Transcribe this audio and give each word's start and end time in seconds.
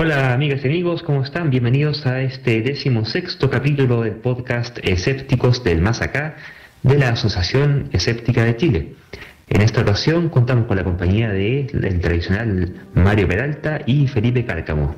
Hola 0.00 0.32
amigas 0.32 0.60
y 0.62 0.68
amigos, 0.68 1.02
¿cómo 1.02 1.24
están? 1.24 1.50
Bienvenidos 1.50 2.06
a 2.06 2.22
este 2.22 2.62
decimosexto 2.62 3.50
capítulo 3.50 4.02
del 4.02 4.12
podcast 4.12 4.78
Escépticos 4.84 5.64
del 5.64 5.80
Más 5.80 6.02
Acá 6.02 6.36
de 6.84 6.98
la 6.98 7.08
Asociación 7.08 7.88
Escéptica 7.90 8.44
de 8.44 8.56
Chile. 8.56 8.94
En 9.48 9.60
esta 9.60 9.80
ocasión 9.80 10.28
contamos 10.28 10.66
con 10.66 10.76
la 10.76 10.84
compañía 10.84 11.30
de 11.30 11.68
del 11.72 12.00
tradicional 12.00 12.74
Mario 12.94 13.26
Peralta 13.26 13.80
y 13.86 14.06
Felipe 14.06 14.44
Cárcamo. 14.44 14.94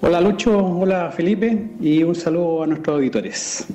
Hola 0.00 0.22
Lucho, 0.22 0.56
hola 0.56 1.12
Felipe 1.14 1.72
y 1.82 2.02
un 2.02 2.14
saludo 2.14 2.62
a 2.62 2.66
nuestros 2.66 2.96
auditores. 2.96 3.66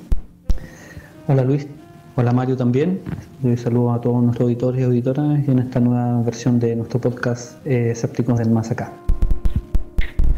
Hola 1.28 1.44
Luis, 1.44 1.68
hola 2.16 2.32
Mario 2.32 2.56
también. 2.56 3.02
Un 3.40 3.56
saludo 3.56 3.92
a 3.92 4.00
todos 4.00 4.20
nuestros 4.20 4.46
auditores 4.46 4.80
y 4.80 4.84
auditoras 4.84 5.48
en 5.48 5.60
esta 5.60 5.78
nueva 5.78 6.22
versión 6.22 6.58
de 6.58 6.74
nuestro 6.74 7.00
podcast 7.00 7.64
eh, 7.64 7.90
Escépticos 7.92 8.40
del 8.40 8.50
Más 8.50 8.72
Acá. 8.72 9.05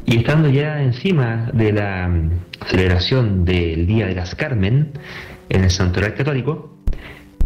Y 0.09 0.17
estando 0.17 0.49
ya 0.49 0.83
encima 0.83 1.51
de 1.53 1.71
la 1.71 2.09
mm, 2.09 2.31
celebración 2.67 3.45
del 3.45 3.87
Día 3.87 4.07
de 4.07 4.15
las 4.15 4.35
Carmen 4.35 4.93
en 5.51 5.65
el 5.65 5.71
Santoral 5.71 6.15
Católico, 6.15 6.79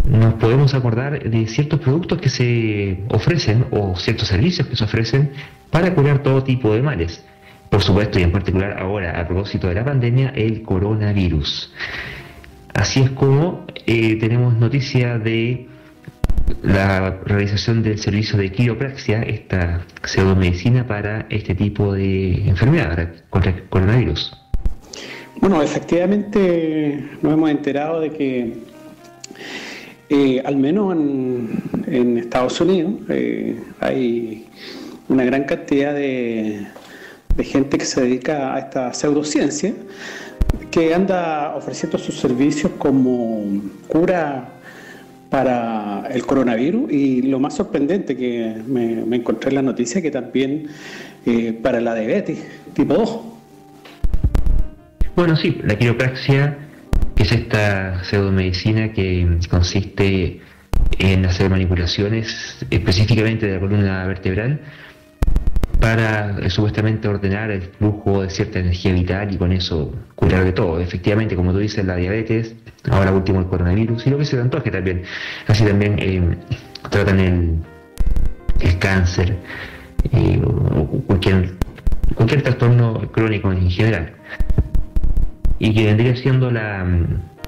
nos 0.09 0.35
podemos 0.35 0.73
acordar 0.73 1.29
de 1.29 1.47
ciertos 1.49 1.81
productos 1.81 2.21
que 2.21 2.29
se 2.29 3.03
ofrecen 3.09 3.67
o 3.73 3.97
ciertos 3.97 4.29
servicios 4.29 4.69
que 4.69 4.77
se 4.77 4.85
ofrecen 4.85 5.33
para 5.71 5.93
curar 5.93 6.23
todo 6.23 6.45
tipo 6.45 6.73
de 6.73 6.83
males. 6.83 7.25
Por 7.69 7.83
supuesto, 7.83 8.21
y 8.21 8.23
en 8.23 8.31
particular 8.31 8.79
ahora, 8.79 9.21
a 9.21 9.27
propósito 9.27 9.67
de 9.67 9.75
la 9.75 9.85
pandemia, 9.85 10.29
el 10.29 10.63
coronavirus. 10.63 11.73
Así 12.75 13.01
es 13.01 13.11
como 13.11 13.67
eh, 13.87 14.15
tenemos 14.21 14.57
noticia 14.57 15.19
de 15.19 15.67
la 16.63 17.19
realización 17.25 17.83
del 17.83 17.99
servicio 17.99 18.39
de 18.39 18.53
quiropraxia, 18.53 19.23
esta 19.23 19.85
pseudomedicina 20.03 20.87
para 20.87 21.27
este 21.31 21.55
tipo 21.55 21.93
de 21.93 22.49
enfermedad, 22.49 23.09
contra 23.31 23.51
el 23.53 23.65
coronavirus. 23.69 24.37
Bueno, 25.41 25.63
efectivamente 25.63 27.09
nos 27.21 27.33
hemos 27.33 27.51
enterado 27.51 28.01
de 28.01 28.11
que 28.11 28.57
eh, 30.09 30.43
al 30.45 30.57
menos 30.57 30.95
en, 30.95 32.19
Estados 32.19 32.61
Unidos 32.61 32.93
eh, 33.09 33.61
hay 33.81 34.47
una 35.09 35.25
gran 35.25 35.45
cantidad 35.45 35.95
de 35.95 36.67
gente 37.43 37.77
que 37.77 37.85
se 37.85 38.03
dedica 38.03 38.55
a 38.55 38.59
esta 38.61 38.95
pseudociencia 38.95 39.75
que 40.71 40.95
anda 40.95 41.55
ofreciendo 41.55 41.99
sus 41.99 42.19
servicios 42.19 42.73
como 42.79 43.61
cura 43.89 44.49
para 45.33 46.07
el 46.11 46.27
coronavirus 46.27 46.93
y 46.93 47.23
lo 47.23 47.41
más 47.41 47.57
sorprendente 47.57 48.15
que 48.15 48.55
me, 48.67 49.17
encontré 49.17 49.49
en 49.49 49.55
la 49.55 49.63
noticia 49.63 50.03
que 50.03 50.11
también 50.11 50.69
eh, 51.25 51.55
para 51.55 51.81
la 51.81 51.95
diabetes 51.95 52.39
tipo 52.75 52.93
2. 52.93 53.21
Bueno, 55.17 55.35
sí, 55.35 55.59
la 55.65 55.79
quiropraxia, 55.79 56.59
es 57.17 57.33
esta 57.33 58.05
pseudomedicina 58.05 58.93
que 58.93 59.39
consiste 59.49 60.41
en 60.99 61.25
hacer 61.25 61.49
manipulaciones 61.49 62.67
específicamente 62.69 63.47
de 63.47 63.55
la 63.55 63.61
columna 63.61 64.07
vertebral 64.07 64.61
para 65.83 66.39
eh, 66.39 66.49
supuestamente 66.49 67.09
ordenar 67.09 67.51
el 67.51 67.63
flujo 67.63 68.23
de 68.23 68.31
cierta 68.31 68.61
energía 68.61 68.93
vital 68.93 69.35
y 69.35 69.37
con 69.37 69.51
eso 69.51 69.93
curar 70.15 70.45
de 70.45 70.53
todo. 70.53 70.79
Efectivamente, 70.79 71.35
como 71.35 71.53
tú 71.53 71.59
dices, 71.59 71.85
la 71.85 71.97
diabetes, 71.97 72.55
ahora 72.89 73.11
último 73.11 73.41
el 73.41 73.47
coronavirus 73.47 74.07
y 74.07 74.11
lo 74.11 74.19
que 74.19 74.25
se 74.25 74.41
antoje 74.41 74.71
también. 74.71 75.03
Así 75.49 75.65
también 75.65 75.97
eh, 75.99 76.37
tratan 76.89 77.19
el, 77.19 77.57
el 78.61 78.79
cáncer 78.79 79.37
eh, 80.13 80.41
o 80.45 80.87
cualquier, 81.09 81.51
cualquier 82.15 82.43
trastorno 82.43 83.11
crónico 83.11 83.51
en 83.51 83.69
general. 83.69 84.13
Y 85.59 85.75
que 85.75 85.87
vendría 85.87 86.15
siendo 86.15 86.49
la, 86.53 86.87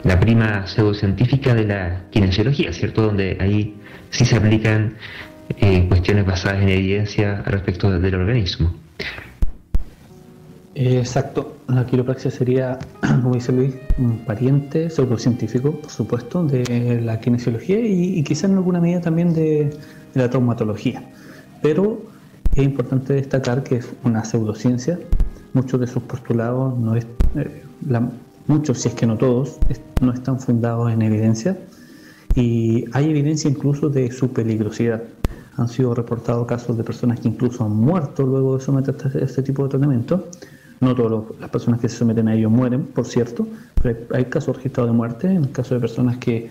la 0.03 0.19
prima 0.19 0.67
pseudocientífica 0.67 1.55
de 1.55 1.67
la 1.67 2.01
kinesiología, 2.11 2.73
¿cierto? 2.73 3.03
Donde 3.03 3.37
ahí 3.39 3.77
sí 4.11 4.25
se 4.25 4.35
aplican 4.35 4.95
eh, 5.49 5.87
cuestiones 5.89 6.27
basadas 6.27 6.63
en 6.63 6.69
evidencia 6.69 7.43
respecto 7.43 7.91
del 7.91 8.15
organismo. 8.15 8.75
Exacto, 10.75 11.57
la 11.69 11.87
quiropraxia 11.87 12.31
sería, 12.31 12.79
como 13.01 13.35
dice 13.35 13.53
Luis, 13.53 13.75
un 13.99 14.19
pariente 14.19 14.91
pseudocientífico, 14.91 15.73
por 15.81 15.91
supuesto, 15.91 16.45
de 16.45 17.01
la 17.01 17.21
kinesiología 17.21 17.79
y, 17.79 18.23
quizás 18.25 18.51
en 18.51 18.57
alguna 18.57 18.81
medida 18.81 19.01
también 19.01 19.33
de, 19.35 19.71
la 20.15 20.31
traumatología. 20.31 21.03
Pero 21.63 22.03
es 22.55 22.65
importante 22.65 23.15
destacar 23.15 23.63
que 23.63 23.77
es 23.77 23.89
una 24.05 24.25
pseudociencia, 24.25 24.99
muchos 25.53 25.81
de 25.81 25.87
sus 25.87 26.03
postulados, 26.05 26.77
no 26.79 26.97
es, 26.97 27.07
eh, 27.37 27.63
muchos, 28.47 28.79
si 28.79 28.89
es 28.89 28.95
que 28.95 29.07
no 29.07 29.17
todos, 29.17 29.59
no 30.01 30.13
están 30.13 30.41
fundados 30.41 30.93
en 30.93 31.03
evidencia 31.03 31.57
y 32.35 32.85
hay 32.93 33.11
evidencia 33.11 33.49
incluso 33.49 33.89
de 33.89 34.11
su 34.11 34.33
peligrosidad 34.33 35.03
han 35.57 35.69
sido 35.69 35.95
reportados 35.95 36.47
casos 36.47 36.77
de 36.77 36.85
personas 36.85 37.21
que 37.21 37.29
incluso 37.29 37.65
han 37.65 37.77
muerto 37.77 38.25
luego 38.25 38.59
de 38.59 38.65
someterse 38.65 39.19
a 39.19 39.25
este 39.25 39.43
tipo 39.43 39.63
de 39.65 39.71
tratamiento. 39.71 40.29
No 40.81 40.95
todas 40.95 41.25
las 41.41 41.51
personas 41.51 41.81
que 41.81 41.89
se 41.89 41.97
someten 41.97 42.29
a 42.29 42.35
ello 42.35 42.51
mueren, 42.51 42.85
por 42.87 43.07
cierto, 43.07 43.47
pero 43.81 43.97
hay, 44.13 44.25
casos 44.27 44.57
registrados 44.57 44.91
de 44.91 44.97
muerte 44.97 45.27
en 45.29 45.45
el 45.45 45.53
caso 45.53 45.75
de 45.75 45.81
personas 45.81 46.19
que 46.19 46.51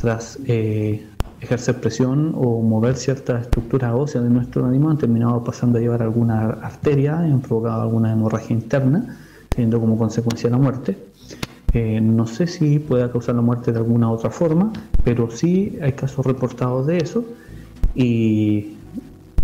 tras 0.00 0.38
eh, 0.46 1.06
ejercer 1.40 1.80
presión 1.80 2.32
o 2.36 2.62
mover 2.62 2.96
ciertas 2.96 3.42
estructuras 3.42 3.92
óseas 3.94 4.24
de 4.24 4.30
nuestro 4.30 4.62
organismo 4.62 4.90
han 4.90 4.98
terminado 4.98 5.42
pasando 5.42 5.78
a 5.78 5.80
llevar 5.80 6.02
alguna 6.02 6.44
arteria, 6.44 7.18
han 7.18 7.40
provocado 7.40 7.82
alguna 7.82 8.12
hemorragia 8.12 8.54
interna, 8.54 9.18
teniendo 9.48 9.80
como 9.80 9.98
consecuencia 9.98 10.48
la 10.48 10.58
muerte. 10.58 10.96
Eh, 11.72 12.00
no 12.00 12.26
sé 12.26 12.46
si 12.46 12.78
pueda 12.78 13.10
causar 13.10 13.34
la 13.34 13.42
muerte 13.42 13.72
de 13.72 13.78
alguna 13.78 14.08
otra 14.10 14.30
forma, 14.30 14.72
pero 15.02 15.28
sí 15.30 15.76
hay 15.82 15.92
casos 15.92 16.24
reportados 16.24 16.86
de 16.86 16.98
eso 16.98 17.24
y 17.94 18.76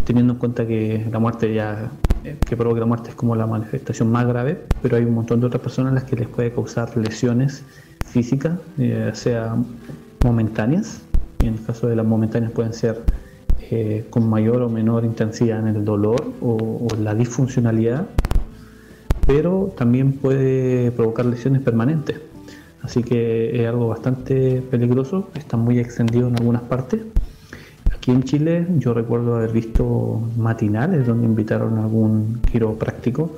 teniendo 0.05 0.33
en 0.35 0.39
cuenta 0.39 0.67
que 0.67 1.07
la 1.11 1.19
muerte 1.19 1.55
ya 1.55 1.91
eh, 2.25 2.37
que 2.47 2.57
provoca 2.57 2.81
la 2.81 2.87
muerte 2.87 3.11
es 3.11 3.15
como 3.15 3.37
la 3.37 3.47
manifestación 3.47 4.11
más 4.11 4.27
grave, 4.27 4.61
pero 4.83 4.97
hay 4.97 5.05
un 5.05 5.15
montón 5.15 5.41
de 5.41 5.47
otras 5.47 5.63
personas 5.63 5.93
a 5.93 5.95
las 5.95 6.05
que 6.05 6.17
les 6.17 6.29
puede 6.29 6.53
causar 6.53 6.97
lesiones 6.97 7.63
físicas, 8.05 8.59
eh, 8.79 9.11
sea 9.15 9.57
momentáneas, 10.25 11.01
y 11.41 11.47
en 11.47 11.55
el 11.55 11.65
caso 11.65 11.87
de 11.89 11.97
las 11.97 12.05
momentáneas 12.05 12.53
pueden 12.53 12.75
ser 12.75 13.03
eh, 13.71 14.05
con 14.11 14.29
mayor 14.29 14.63
o 14.63 14.69
menor 14.69 15.05
intensidad 15.05 15.61
en 15.61 15.77
el 15.77 15.85
dolor 15.85 16.33
o, 16.41 16.87
o 16.91 16.97
la 16.97 17.15
disfuncionalidad, 17.15 18.07
pero 19.27 19.73
también 19.79 20.13
puede 20.13 20.91
provocar 20.91 21.25
lesiones 21.25 21.63
permanentes. 21.63 22.21
Así 22.83 23.03
que 23.03 23.63
es 23.63 23.69
algo 23.69 23.89
bastante 23.89 24.63
peligroso, 24.71 25.29
está 25.35 25.57
muy 25.57 25.79
extendido 25.79 26.29
en 26.29 26.37
algunas 26.37 26.63
partes 26.63 27.03
Aquí 28.01 28.13
en 28.13 28.23
Chile 28.23 28.67
yo 28.79 28.95
recuerdo 28.95 29.37
haber 29.37 29.53
visto 29.53 30.23
matinales 30.39 31.07
donde 31.07 31.27
invitaron 31.27 31.77
a 31.77 31.83
algún 31.83 32.41
quiropráctico 32.51 33.31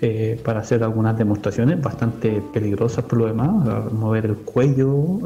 eh, 0.00 0.40
para 0.44 0.60
hacer 0.60 0.84
algunas 0.84 1.18
demostraciones 1.18 1.82
bastante 1.82 2.40
peligrosas 2.54 3.04
por 3.04 3.18
lo 3.18 3.26
demás, 3.26 3.92
mover 3.92 4.26
el 4.26 4.36
cuello, 4.36 5.18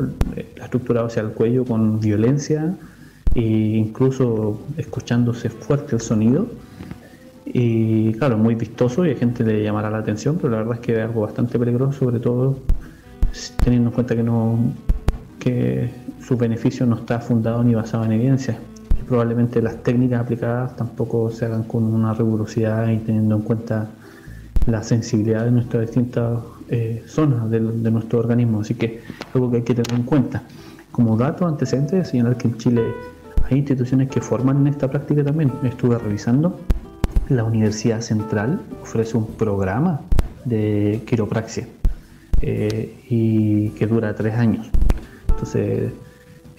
la 0.56 0.64
estructura 0.64 1.04
hacia 1.04 1.20
el 1.20 1.32
cuello 1.32 1.66
con 1.66 2.00
violencia 2.00 2.74
e 3.34 3.42
incluso 3.42 4.58
escuchándose 4.78 5.50
fuerte 5.50 5.96
el 5.96 6.00
sonido. 6.00 6.46
Y 7.44 8.14
claro, 8.14 8.38
muy 8.38 8.54
vistoso 8.54 9.04
y 9.04 9.10
a 9.10 9.14
gente 9.14 9.44
le 9.44 9.62
llamará 9.62 9.90
la 9.90 9.98
atención, 9.98 10.38
pero 10.40 10.52
la 10.52 10.56
verdad 10.56 10.76
es 10.76 10.80
que 10.80 10.92
es 10.94 11.00
algo 11.00 11.20
bastante 11.20 11.58
peligroso, 11.58 11.98
sobre 11.98 12.18
todo 12.18 12.56
teniendo 13.62 13.90
en 13.90 13.94
cuenta 13.94 14.16
que 14.16 14.22
no 14.22 14.58
que 15.38 15.90
su 16.26 16.38
beneficio 16.38 16.86
no 16.86 16.96
está 16.96 17.18
fundado 17.18 17.62
ni 17.62 17.74
basado 17.74 18.04
en 18.04 18.12
evidencia 18.12 18.58
probablemente 19.10 19.60
las 19.60 19.82
técnicas 19.82 20.20
aplicadas 20.20 20.76
tampoco 20.76 21.32
se 21.32 21.44
hagan 21.44 21.64
con 21.64 21.82
una 21.82 22.14
rigurosidad 22.14 22.88
y 22.90 22.98
teniendo 22.98 23.34
en 23.34 23.42
cuenta 23.42 23.88
la 24.66 24.84
sensibilidad 24.84 25.44
de 25.46 25.50
nuestras 25.50 25.82
distintas 25.82 26.38
eh, 26.68 27.02
zonas 27.08 27.50
de, 27.50 27.58
nuestro 27.58 28.20
organismo. 28.20 28.60
Así 28.60 28.74
que 28.74 29.02
algo 29.34 29.50
que 29.50 29.56
hay 29.56 29.62
que 29.64 29.74
tener 29.74 29.92
en 29.94 30.04
cuenta. 30.04 30.44
Como 30.92 31.16
dato 31.16 31.44
antecedente, 31.44 32.04
señalar 32.04 32.36
que 32.36 32.46
en 32.46 32.58
Chile 32.58 32.84
hay 33.50 33.58
instituciones 33.58 34.08
que 34.10 34.20
forman 34.20 34.58
en 34.58 34.68
esta 34.68 34.88
práctica 34.88 35.24
también. 35.24 35.50
Estuve 35.64 35.98
revisando. 35.98 36.60
La 37.30 37.42
Universidad 37.42 38.02
Central 38.02 38.60
ofrece 38.80 39.16
un 39.16 39.26
programa 39.26 40.02
de 40.44 41.02
quiropraxia 41.04 41.66
eh, 42.42 42.96
y 43.08 43.70
que 43.70 43.88
dura 43.88 44.14
tres 44.14 44.34
años. 44.34 44.70
Entonces, 45.30 45.92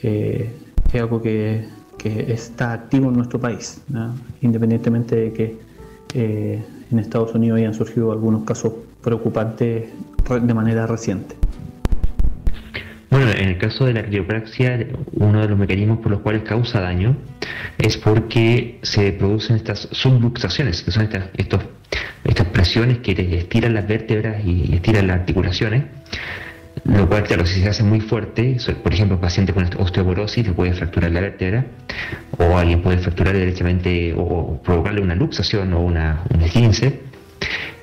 eh, 0.03 0.51
es 0.91 1.01
algo 1.01 1.21
que 1.21 1.80
que 2.01 2.33
está 2.33 2.73
activo 2.73 3.09
en 3.09 3.15
nuestro 3.15 3.39
país, 3.39 3.79
independientemente 4.41 5.15
de 5.15 5.33
que 5.33 5.57
eh, 6.15 6.63
en 6.91 6.99
Estados 6.99 7.35
Unidos 7.35 7.59
hayan 7.59 7.75
surgido 7.75 8.11
algunos 8.11 8.43
casos 8.43 8.73
preocupantes 9.03 9.85
de 10.41 10.53
manera 10.53 10.87
reciente. 10.87 11.35
Bueno, 13.11 13.29
en 13.31 13.49
el 13.49 13.57
caso 13.57 13.85
de 13.85 13.93
la 13.93 14.03
criopraxia, 14.03 14.87
uno 15.13 15.41
de 15.41 15.49
los 15.49 15.59
mecanismos 15.59 15.99
por 15.99 16.11
los 16.11 16.21
cuales 16.21 16.43
causa 16.43 16.79
daño 16.79 17.15
es 17.77 17.97
porque 17.97 18.79
se 18.81 19.11
producen 19.11 19.57
estas 19.57 19.87
subluxaciones, 19.91 20.81
que 20.81 20.91
son 20.91 21.03
estas, 21.03 21.25
estos, 21.37 21.61
estas 22.23 22.47
presiones 22.47 22.99
que 22.99 23.11
estiran 23.37 23.75
las 23.75 23.87
vértebras 23.87 24.43
y 24.43 24.73
estiran 24.73 25.07
las 25.07 25.19
articulaciones, 25.19 25.83
lo 26.83 27.07
cual, 27.07 27.23
claro, 27.23 27.45
si 27.45 27.61
se 27.61 27.69
hace 27.69 27.83
muy 27.83 27.99
fuerte, 27.99 28.57
por 28.81 28.93
ejemplo, 28.93 29.15
un 29.15 29.21
paciente 29.21 29.53
con 29.53 29.69
osteoporosis 29.77 30.47
le 30.47 30.53
puede 30.53 30.73
fracturar 30.73 31.11
la 31.11 31.21
vértebra, 31.21 31.65
o 32.37 32.57
alguien 32.57 32.81
puede 32.81 32.97
fracturar 32.97 33.35
directamente 33.35 34.13
o 34.17 34.61
provocarle 34.63 35.01
una 35.01 35.15
luxación 35.15 35.73
o 35.73 35.81
una, 35.81 36.23
un 36.33 36.41
esguince. 36.41 37.01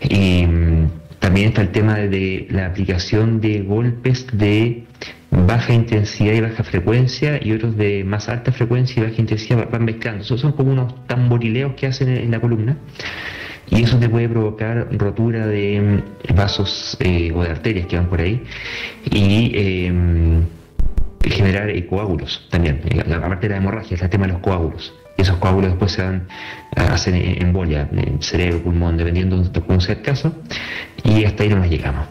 Y 0.00 0.46
mm, 0.46 0.90
también 1.20 1.48
está 1.48 1.62
el 1.62 1.70
tema 1.70 1.96
de 1.96 2.46
la 2.50 2.66
aplicación 2.66 3.40
de 3.40 3.60
golpes 3.60 4.26
de 4.32 4.84
baja 5.30 5.74
intensidad 5.74 6.32
y 6.32 6.40
baja 6.40 6.64
frecuencia 6.64 7.38
y 7.42 7.52
otros 7.52 7.76
de 7.76 8.02
más 8.02 8.28
alta 8.28 8.50
frecuencia 8.50 9.00
y 9.02 9.06
baja 9.06 9.20
intensidad 9.20 9.68
van 9.70 9.84
mezclando. 9.84 10.24
son 10.24 10.52
como 10.52 10.72
unos 10.72 11.06
tamborileos 11.06 11.74
que 11.74 11.86
hacen 11.86 12.08
en 12.08 12.30
la 12.30 12.40
columna 12.40 12.76
y 13.70 13.82
eso 13.82 13.98
te 13.98 14.08
puede 14.08 14.28
provocar 14.28 14.88
rotura 14.92 15.46
de 15.46 16.02
mm, 16.28 16.34
vasos 16.34 16.96
eh, 17.00 17.32
o 17.34 17.42
de 17.42 17.50
arterias 17.50 17.86
que 17.86 17.96
van 17.96 18.06
por 18.06 18.20
ahí 18.20 18.42
y 19.10 19.52
em, 19.86 20.44
generar 21.22 21.70
coágulos 21.86 22.46
también. 22.50 22.80
Aparte 23.12 23.48
de 23.48 23.54
la 23.54 23.58
hemorragia, 23.58 23.96
es 23.96 24.02
el 24.02 24.10
tema 24.10 24.26
de 24.26 24.32
los 24.32 24.42
coágulos. 24.42 24.94
Y 25.16 25.22
esos 25.22 25.36
coágulos 25.38 25.70
después 25.70 25.92
se 25.92 26.02
dan, 26.02 26.28
hacen 26.76 27.14
embolia 27.14 27.88
en 27.92 28.22
cerebro, 28.22 28.62
pulmón, 28.62 28.96
dependiendo 28.96 29.42
de 29.42 29.60
cómo 29.60 29.80
sea 29.80 29.96
el 29.96 30.02
caso, 30.02 30.32
y 31.02 31.24
hasta 31.24 31.42
ahí 31.42 31.48
no 31.48 31.56
nos 31.56 31.68
llegamos. 31.68 32.06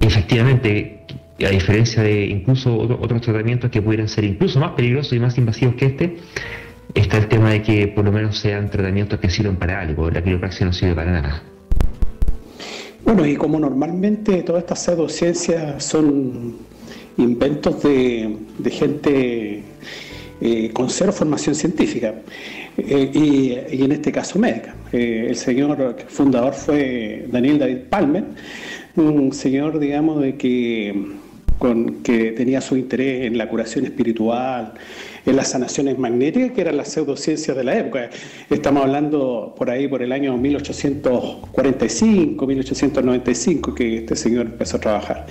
Efectivamente, 0.00 1.04
a 1.44 1.50
diferencia 1.50 2.02
de 2.02 2.26
incluso 2.26 2.76
otros 2.76 3.20
tratamientos 3.20 3.70
que 3.70 3.82
pudieran 3.82 4.08
ser 4.08 4.24
incluso 4.24 4.58
más 4.60 4.72
peligrosos 4.72 5.12
y 5.12 5.18
más 5.18 5.36
invasivos 5.36 5.74
que 5.74 5.86
este, 5.86 6.16
está 6.94 7.18
el 7.18 7.28
tema 7.28 7.50
de 7.50 7.62
que 7.62 7.88
por 7.88 8.04
lo 8.04 8.12
menos 8.12 8.38
sean 8.38 8.70
tratamientos 8.70 9.18
que 9.20 9.28
sirvan 9.28 9.56
para 9.56 9.80
algo. 9.80 10.10
La 10.10 10.22
quiropraxia 10.22 10.66
no 10.66 10.72
sirve 10.72 10.94
para 10.94 11.10
nada. 11.10 11.42
Bueno, 13.04 13.26
y 13.26 13.36
como 13.36 13.58
normalmente 13.60 14.42
todas 14.42 14.62
estas 14.62 14.82
pseudociencias 14.82 15.84
son 15.84 16.56
inventos 17.18 17.82
de, 17.82 18.36
gente 18.70 19.62
eh, 20.40 20.70
con 20.72 20.88
cero 20.88 21.12
formación 21.12 21.54
científica, 21.54 22.14
eh, 22.76 23.10
y, 23.12 23.82
en 23.82 23.92
este 23.92 24.10
caso 24.10 24.38
médica. 24.38 24.74
Eh, 24.92 25.26
el 25.28 25.36
señor 25.36 25.96
fundador 26.08 26.54
fue 26.54 27.26
Daniel 27.30 27.58
David 27.58 27.78
Palmer, 27.90 28.24
un 28.96 29.32
señor, 29.32 29.78
digamos, 29.78 30.22
de 30.22 30.36
que, 30.36 31.12
con, 31.58 32.02
que 32.02 32.32
tenía 32.32 32.60
su 32.60 32.76
interés 32.76 33.26
en 33.26 33.36
la 33.36 33.48
curación 33.48 33.84
espiritual, 33.84 34.74
en 35.26 35.36
las 35.36 35.50
sanaciones 35.50 35.98
magnéticas, 35.98 36.52
que 36.52 36.60
eran 36.60 36.76
las 36.76 36.88
pseudociencias 36.88 37.56
de 37.56 37.64
la 37.64 37.78
época. 37.78 38.10
Estamos 38.50 38.84
hablando 38.84 39.54
por 39.56 39.70
ahí, 39.70 39.88
por 39.88 40.02
el 40.02 40.12
año 40.12 40.36
1845, 40.36 42.46
1895, 42.46 43.74
que 43.74 43.96
este 43.98 44.16
señor 44.16 44.46
empezó 44.46 44.76
a 44.76 44.80
trabajar. 44.80 45.26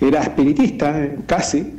Era 0.00 0.22
espiritista, 0.22 1.10
casi. 1.26 1.74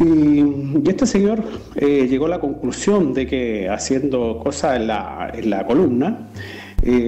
Y, 0.00 0.42
este 0.88 1.06
señor 1.06 1.44
eh, 1.76 2.08
llegó 2.08 2.26
a 2.26 2.30
la 2.30 2.40
conclusión 2.40 3.14
de 3.14 3.26
que 3.26 3.68
haciendo 3.68 4.40
cosas 4.42 4.76
en 4.76 4.88
la, 4.88 5.30
en 5.32 5.50
la 5.50 5.64
columna, 5.66 6.30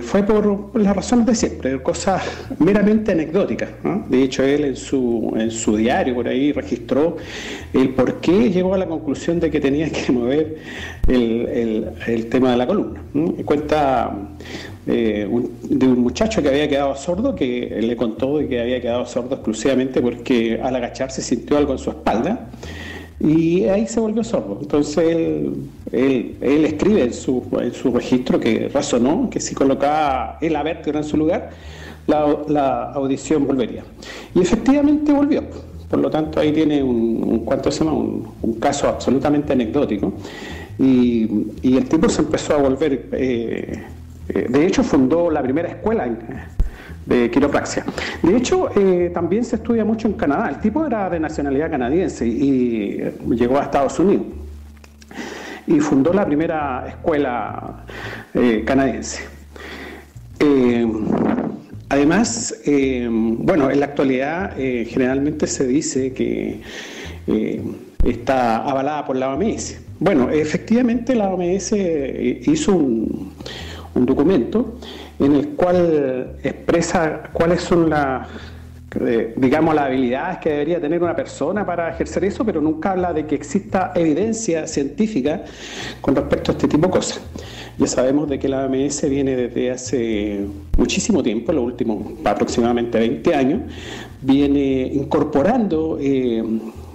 fue 0.03 0.23
por, 0.23 0.71
las 0.81 0.97
razones 0.97 1.27
de 1.27 1.35
siempre, 1.35 1.83
cosas 1.83 2.23
meramente 2.59 3.13
anecdóticas. 3.13 3.69
De 4.09 4.23
hecho, 4.23 4.43
él 4.43 4.65
en 4.65 4.77
su, 4.77 5.35
en 5.37 5.51
su 5.51 5.77
diario 5.77 6.15
por 6.15 6.29
ahí 6.29 6.53
registró 6.53 7.17
el 7.75 7.91
por 7.91 8.21
qué 8.21 8.51
llegó 8.51 8.75
a 8.75 8.79
la 8.79 8.87
conclusión 8.87 9.39
de 9.39 9.51
que 9.51 9.61
tenía 9.61 9.91
que 9.91 10.13
mover 10.13 10.57
el, 11.09 11.91
el, 12.07 12.27
tema 12.27 12.53
de 12.53 12.57
la 12.57 12.67
columna. 12.67 13.03
Cuenta 13.45 14.17
eh, 14.87 15.29
de 15.63 15.87
un 15.87 16.01
muchacho 16.01 16.43
que 16.43 16.49
había 16.49 16.69
quedado 16.69 16.97
sordo, 16.97 17.35
que 17.35 17.79
le 17.81 17.97
contó 17.97 18.39
que 18.49 18.61
había 18.61 18.81
quedado 18.81 19.05
sordo 19.05 19.35
exclusivamente 19.35 20.01
porque 20.01 20.59
al 20.63 20.75
agacharse 20.77 21.21
sintió 21.21 21.59
algo 21.59 21.73
en 21.73 21.79
su 21.79 21.91
espalda 21.91 22.49
y 23.19 23.65
ahí 23.65 23.87
se 23.87 24.01
volvió 24.01 24.23
sordo. 24.23 24.59
Entonces 24.61 24.99
él, 24.99 25.55
él, 25.93 26.65
escribe 26.65 27.05
en 27.05 27.15
su, 27.15 27.43
su, 27.73 27.93
registro 27.93 28.39
que 28.39 28.69
razonó 28.69 29.31
que 29.31 29.41
si 29.41 29.55
colocaba 29.55 30.39
el 30.41 30.57
vértebra 30.63 31.01
en 31.01 31.05
su 31.05 31.17
lugar, 31.17 31.51
la, 32.07 32.93
audición 32.93 33.47
volvería. 33.47 33.85
Y 34.35 34.41
efectivamente 34.41 35.13
volvió. 35.13 35.43
Por 35.89 36.01
lo 36.01 36.11
tanto, 36.11 36.41
ahí 36.41 36.53
tiene 36.53 36.83
un, 36.83 37.43
¿cuánto 37.45 37.71
se 37.71 37.85
llama? 37.85 37.97
Un, 37.97 38.55
caso 38.61 38.89
absolutamente 38.89 39.53
anecdótico. 39.53 40.13
Y, 40.79 41.47
y, 41.63 41.77
el 41.77 41.89
tipo 41.89 42.09
se 42.09 42.23
empezó 42.23 42.55
a 42.55 42.59
volver, 42.59 43.09
eh, 43.13 43.83
eh, 44.29 44.47
de 44.49 44.67
hecho 44.67 44.83
fundó 44.83 45.31
la 45.31 45.43
primera 45.43 45.69
escuela 45.69 46.07
en, 46.07 46.19
de 47.07 47.31
quiropraxia. 47.31 47.85
De 48.23 48.37
hecho, 48.37 48.69
eh, 48.77 49.11
también 49.15 49.45
se 49.45 49.57
estudia 49.57 49.85
mucho 49.85 50.09
en 50.09 50.15
Canadá. 50.15 50.49
El 50.49 50.59
tipo 50.59 50.85
era 50.85 51.09
de 51.09 51.21
nacionalidad 51.21 51.71
canadiense 51.71 52.27
y 52.27 53.01
llegó 53.31 53.59
a 53.59 53.63
Estados 53.63 53.99
Unidos 54.01 54.27
y 55.69 55.81
fundó 55.81 56.13
la 56.13 56.27
primera 56.27 56.85
escuela 56.89 57.85
eh, 58.35 58.63
canadiense. 58.67 59.25
Eh, 60.39 60.87
además, 61.89 62.55
bueno, 63.39 63.71
en 63.71 63.81
la 63.81 63.87
actualidad 63.87 64.55
generalmente 64.57 65.47
se 65.47 65.67
dice 65.67 66.13
que 66.13 66.61
está 68.05 68.59
avalada 68.59 69.05
por 69.07 69.17
la 69.17 69.33
OMS. 69.33 69.81
Bueno, 69.99 70.29
efectivamente 70.31 71.15
la 71.15 71.31
OMS 71.31 71.73
hizo 71.73 72.75
un 72.75 73.33
documento 73.95 74.79
en 75.19 75.35
el 75.35 75.49
cual 75.51 76.37
expresa 76.43 77.31
cuáles 77.33 77.63
son 77.63 77.91
las, 77.91 78.29
eh, 79.01 79.35
digamos, 79.37 79.75
las 79.75 79.87
habilidades 79.87 80.39
que 80.39 80.51
debería 80.51 80.81
tener 80.81 81.03
una 81.03 81.17
persona 81.17 81.65
para 81.65 81.91
ejercer 81.91 82.25
eso, 82.25 82.45
pero 82.45 82.61
nunca 82.61 82.93
habla 82.93 83.13
de 83.13 83.27
que 83.27 83.35
exista 83.35 83.93
evidencia 83.95 84.67
científica 84.67 85.45
con 86.01 86.15
respecto 86.15 86.53
a 86.53 86.55
este 86.55 86.69
tipo 86.69 86.87
de 86.87 86.93
cosas. 86.93 87.21
Ya 87.79 87.87
sabemos 87.87 88.29
de 88.29 88.39
que 88.39 88.49
la 88.49 88.65
OMS 88.67 89.09
viene 89.09 89.37
desde 89.37 89.71
hace 89.71 90.47
muchísimo 90.79 91.23
tiempo, 91.23 91.53
los 91.53 91.65
últimos 91.65 92.13
aproximadamente 92.25 92.99
20 92.99 93.35
años, 93.35 93.61
viene 94.23 94.91
incorporando 94.95 95.99
eh, 96.01 96.43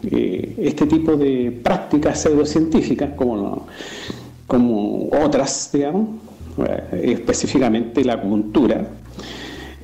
eh, 0.10 0.56
este 0.58 0.88
tipo 0.88 1.16
de 1.16 1.52
prácticas 1.64 2.22
pseudocientíficas 2.22 3.12
como, 3.16 3.68
como 4.48 5.10
otras, 5.24 5.70
digamos, 5.72 6.08
específicamente 6.92 8.04
la 8.04 8.14
acupuntura, 8.14 8.88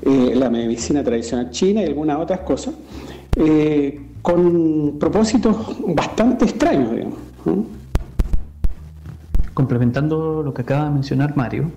eh, 0.01 0.33
la 0.35 0.49
medicina 0.49 1.03
tradicional 1.03 1.49
china 1.51 1.81
y 1.81 1.85
algunas 1.85 2.17
otras 2.19 2.41
cosas, 2.41 2.75
eh, 3.35 4.01
con 4.21 4.97
propósitos 4.99 5.55
bastante 5.95 6.45
extraños, 6.45 6.91
digamos. 6.91 7.19
Complementando 9.53 10.43
lo 10.43 10.53
que 10.53 10.61
acaba 10.61 10.85
de 10.85 10.91
mencionar 10.91 11.35
Mario, 11.35 11.71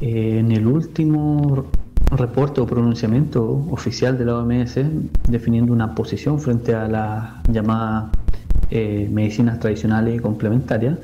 en 0.00 0.50
el 0.50 0.66
último 0.66 1.66
reporte 2.10 2.60
o 2.60 2.66
pronunciamiento 2.66 3.64
oficial 3.70 4.18
de 4.18 4.24
la 4.24 4.38
OMS 4.38 4.80
definiendo 5.28 5.72
una 5.72 5.94
posición 5.94 6.40
frente 6.40 6.74
a 6.74 6.88
la 6.88 7.42
llamada 7.48 8.10
medicinas 8.70 9.60
tradicionales 9.60 10.16
y 10.16 10.18
complementarias, 10.18 10.98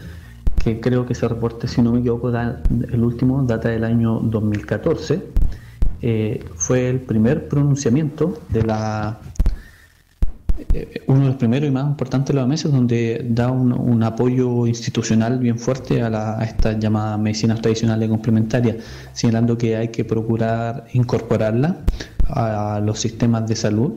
que 0.62 0.80
creo 0.80 1.06
que 1.06 1.12
ese 1.12 1.28
reporte, 1.28 1.68
si 1.68 1.82
no 1.82 1.92
me 1.92 2.00
equivoco, 2.00 2.30
el 2.30 3.02
último 3.02 3.42
data 3.42 3.68
del 3.68 3.84
año 3.84 4.20
2014, 4.20 5.22
eh, 6.00 6.44
fue 6.56 6.88
el 6.88 7.00
primer 7.00 7.48
pronunciamiento 7.48 8.38
de 8.50 8.62
la 8.62 9.18
eh, 10.72 11.02
uno 11.06 11.20
de 11.20 11.26
los 11.26 11.36
primeros 11.36 11.68
y 11.68 11.72
más 11.72 11.86
importantes 11.86 12.34
de 12.34 12.40
los 12.40 12.48
meses 12.48 12.72
donde 12.72 13.24
da 13.30 13.50
un, 13.50 14.02
apoyo 14.02 14.66
institucional 14.66 15.38
bien 15.38 15.58
fuerte 15.58 16.02
a, 16.02 16.10
la, 16.10 16.38
a 16.38 16.44
estas 16.44 16.78
llamadas 16.78 17.18
medicinas 17.18 17.60
tradicionales 17.60 18.08
complementarias, 18.08 18.76
señalando 19.12 19.56
que 19.56 19.76
hay 19.76 19.88
que 19.88 20.04
procurar 20.04 20.86
incorporarla 20.92 21.78
a 22.28 22.80
los 22.84 23.00
sistemas 23.00 23.46
de 23.46 23.56
salud. 23.56 23.92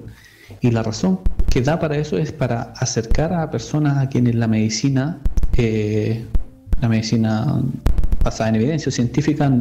Y 0.60 0.72
la 0.72 0.84
razón 0.84 1.20
que 1.50 1.62
da 1.62 1.80
para 1.80 1.98
eso 1.98 2.18
es 2.18 2.32
para 2.32 2.74
acercar 2.78 3.34
a 3.34 3.50
personas 3.50 3.98
a 3.98 4.10
quienes 4.10 4.36
la 4.36 4.48
medicina 4.48 5.20
eh, 5.58 6.26
la 6.80 6.88
medicina 6.88 7.62
basada 8.24 8.50
en 8.50 8.56
evidencia 8.56 8.92
científica 8.92 9.52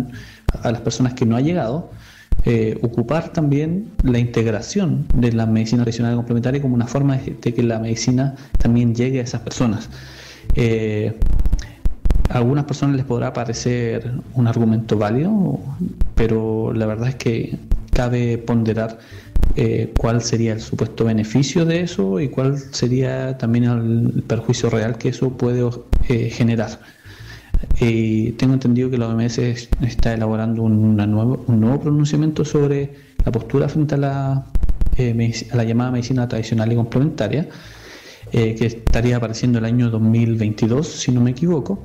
a 0.63 0.73
las 0.73 0.81
personas 0.83 1.15
que 1.15 1.25
no 1.27 1.37
ha 1.37 1.41
llegado, 1.41 1.91
eh, 2.45 2.79
ocupar 2.83 3.33
también 3.33 3.91
la 4.03 4.19
integración 4.19 5.07
de 5.15 5.33
la 5.33 5.47
medicina 5.47 5.83
tradicional 5.83 6.17
complementaria 6.17 6.63
como 6.63 6.75
una 6.75 6.87
forma 6.87 7.17
de, 7.17 7.55
que 7.55 7.63
la 7.63 7.79
medicina 7.79 8.35
también 8.59 8.95
llegue 8.95 9.21
a 9.21 9.23
esas 9.25 9.41
personas. 9.43 9.91
Eh, 10.55 11.19
a 12.31 12.39
algunas 12.39 12.65
personas 12.65 12.97
les 12.97 13.05
podrá 13.05 13.33
parecer 13.33 14.13
un 14.35 14.47
argumento 14.47 14.97
válido, 14.97 15.59
pero 16.15 16.73
la 16.73 16.87
verdad 16.87 17.09
es 17.09 17.17
que 17.17 17.59
cabe 17.93 18.39
ponderar 18.39 18.99
eh, 19.57 19.93
cuál 19.99 20.23
sería 20.23 20.53
el 20.53 20.61
supuesto 20.61 21.05
beneficio 21.05 21.65
de 21.65 21.81
eso 21.81 22.21
y 22.21 22.29
cuál 22.29 22.57
sería 22.59 23.37
también 23.37 23.65
el 23.65 24.23
perjuicio 24.23 24.71
real 24.71 24.97
que 24.97 25.09
eso 25.09 25.37
puede 25.37 25.69
eh, 26.09 26.31
generar. 26.31 26.79
Y 27.81 28.33
tengo 28.33 28.55
entendido 28.55 28.91
que 28.91 28.99
la 28.99 29.09
OMS 29.09 29.39
está 29.39 30.15
elaborando 30.15 30.63
un 30.63 30.97
nuevo 30.97 31.81
pronunciamiento 31.81 32.45
sobre 32.45 32.95
la 33.25 33.33
postura 33.33 33.69
frente 33.69 33.95
a 33.95 33.99
la, 33.99 34.47
la 35.53 35.65
llamada 35.65 35.91
medicina 35.91 36.29
tradicional 36.29 36.73
y 36.73 36.77
complementaria, 36.77 37.49
que 38.31 38.67
estaría 38.67 39.17
apareciendo 39.17 39.59
el 39.59 39.65
año 39.65 39.91
2022, 39.91 40.87
si 40.87 41.13
no 41.13 41.21
me 41.21 41.33
equivoco. 41.33 41.85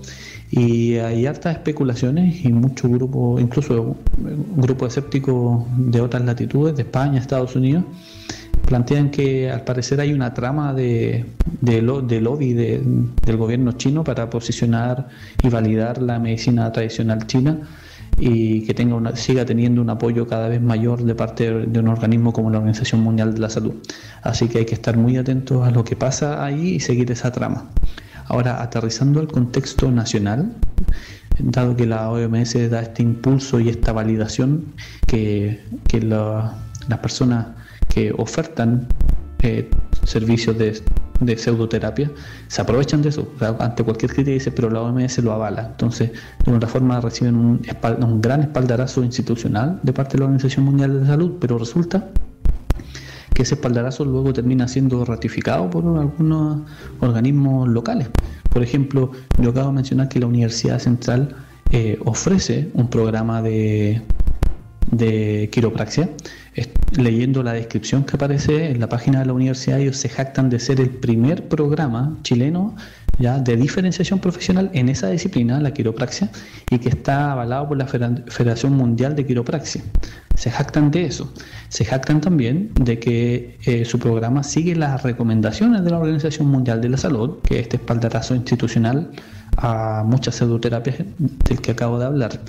Y 0.52 0.96
hay 0.98 1.26
hartas 1.26 1.56
especulaciones 1.56 2.46
y 2.46 2.52
muchos 2.54 2.92
grupos, 2.92 3.42
incluso 3.42 3.98
un 4.18 4.62
grupo 4.62 4.86
escéptico 4.86 5.68
de 5.78 6.02
otras 6.02 6.24
latitudes, 6.24 6.76
de 6.76 6.84
España, 6.84 7.20
Estados 7.20 7.56
Unidos, 7.56 7.84
plantean 8.66 9.12
que 9.12 9.52
al 9.52 9.64
parecer 9.64 10.02
hay 10.02 10.14
una 10.14 10.34
trama 10.34 10.74
de, 10.74 11.26
de, 11.62 11.82
lobby 11.82 12.54
del 12.54 13.38
gobierno 13.38 13.74
chino 13.74 14.04
para 14.04 14.30
posicionar 14.30 15.08
y 15.44 15.50
validar 15.50 16.02
la 16.02 16.20
medicina 16.20 16.72
tradicional 16.72 17.28
china 17.28 17.60
y 18.18 18.62
que 18.66 18.74
tenga 18.74 18.96
una, 18.96 19.16
siga 19.16 19.46
teniendo 19.46 19.82
un 19.82 19.90
apoyo 19.90 20.28
cada 20.28 20.48
vez 20.48 20.62
mayor 20.62 21.04
de 21.04 21.16
parte 21.16 21.52
de 21.52 21.80
un 21.80 21.88
organismo 21.88 22.32
como 22.32 22.50
la 22.50 22.60
Organización 22.60 23.02
Mundial 23.02 23.34
de 23.34 23.40
la 23.40 23.50
Salud. 23.50 23.76
Así 24.22 24.48
que 24.48 24.60
hay 24.60 24.66
que 24.66 24.76
estar 24.76 24.98
muy 24.98 25.18
atentos 25.18 25.68
a 25.68 25.72
lo 25.72 25.84
que 25.84 25.96
pasa 25.96 26.44
ahí 26.44 26.76
y 26.76 26.80
seguir 26.80 27.12
esa 27.12 27.32
trama. 27.32 27.70
Ahora, 28.28 28.62
aterrizando 28.62 29.20
al 29.20 29.28
contexto 29.28 29.92
nacional, 29.92 30.52
dado 31.40 31.76
que 31.76 31.86
la 31.86 32.10
OMS 32.10 32.70
da 32.70 32.82
este 32.82 33.04
impulso 33.04 33.60
y 33.60 33.70
esta 33.70 33.92
validación 33.92 34.74
que, 35.06 35.62
las 36.02 37.00
personas 37.02 37.48
que 37.96 38.14
ofertan 38.18 38.88
eh, 39.42 39.70
servicios 40.04 40.58
de, 40.58 41.38
pseudoterapia 41.38 42.12
se 42.50 42.62
aprovechan 42.62 43.02
de 43.02 43.08
eso. 43.08 43.26
ante 43.60 43.84
cualquier 43.86 44.12
crítica 44.12 44.34
dice, 44.34 44.52
pero 44.52 44.70
la 44.70 44.82
OMS 44.82 45.20
lo 45.20 45.32
avala. 45.32 45.68
Entonces, 45.72 46.12
de 46.46 46.52
una 46.52 46.68
forma 46.68 47.00
reciben 47.00 47.36
un, 47.36 47.62
un 48.02 48.22
gran 48.22 48.42
espaldarazo 48.42 49.02
institucional 49.02 49.80
de 49.82 49.94
parte 49.94 50.14
de 50.14 50.20
la 50.20 50.26
Organización 50.26 50.66
Mundial 50.66 51.00
de 51.00 51.08
Salud, 51.08 51.38
pero 51.40 51.58
resulta 51.58 52.10
que 53.34 53.44
ese 53.44 53.56
espaldarazo 53.56 54.04
luego 54.04 54.34
termina 54.34 54.68
siendo 54.68 55.06
ratificado 55.06 55.70
por 55.70 55.86
algunos 55.98 56.64
organismos 57.00 57.70
locales. 57.70 58.10
Por 58.52 58.62
ejemplo, 58.62 59.12
yo 59.42 59.52
acabo 59.52 59.68
de 59.68 59.74
mencionar 59.76 60.10
que 60.10 60.20
la 60.20 60.28
Universidad 60.28 60.80
Central 60.80 61.34
eh, 61.72 61.98
ofrece 62.04 62.72
un 62.74 62.90
programa 62.90 63.42
de, 63.42 64.02
de 64.92 65.50
quiropraxia. 65.52 66.10
leyendo 66.98 67.44
la 67.44 67.54
descripción 67.54 68.06
que 68.06 68.16
aparece 68.16 68.72
en 68.72 68.80
la 68.80 68.88
página 68.88 69.20
de 69.20 69.26
la 69.26 69.34
universidad, 69.34 69.80
ellos 69.80 69.98
se 69.98 70.10
jactan 70.10 70.50
de 70.50 70.60
ser 70.60 70.80
el 70.80 70.90
primer 70.90 71.48
programa 71.50 72.18
chileno 72.24 72.76
ya 73.20 73.40
de 73.40 73.56
diferenciación 73.56 74.20
profesional 74.20 74.70
en 74.74 74.90
esa 74.90 75.10
disciplina, 75.10 75.60
la 75.60 75.72
quiropraxia, 75.72 76.30
y 76.70 76.80
que 76.80 76.90
está 76.90 77.32
avalado 77.32 77.68
por 77.70 77.78
la 77.78 77.88
Federación 77.88 78.74
Mundial 78.74 79.16
de 79.16 79.26
Quiropraxia. 79.26 79.82
Se 80.36 80.52
jactan 80.52 80.92
de 80.92 81.06
eso. 81.06 81.34
Se 81.70 81.86
jactan 81.86 82.20
también 82.20 82.72
de 82.76 83.00
que 83.00 83.58
eh, 83.66 83.86
su 83.86 84.00
programa 84.00 84.44
sigue 84.44 84.76
las 84.76 85.04
recomendaciones 85.04 85.84
de 85.84 85.92
la 85.92 86.00
Organización 86.00 86.48
Mundial 86.48 86.82
de 86.82 86.90
la 86.90 86.98
Salud, 86.98 87.40
que 87.44 87.56
es 87.56 87.62
este 87.62 87.78
espaldarazo 87.78 88.36
institucional 88.36 89.12
a 89.58 90.04
muchas 90.06 90.36
pseudoterapias 90.36 90.98
del 91.18 91.62
que 91.62 91.72
acabo 91.72 92.00
de 92.00 92.06
hablar. 92.06 92.42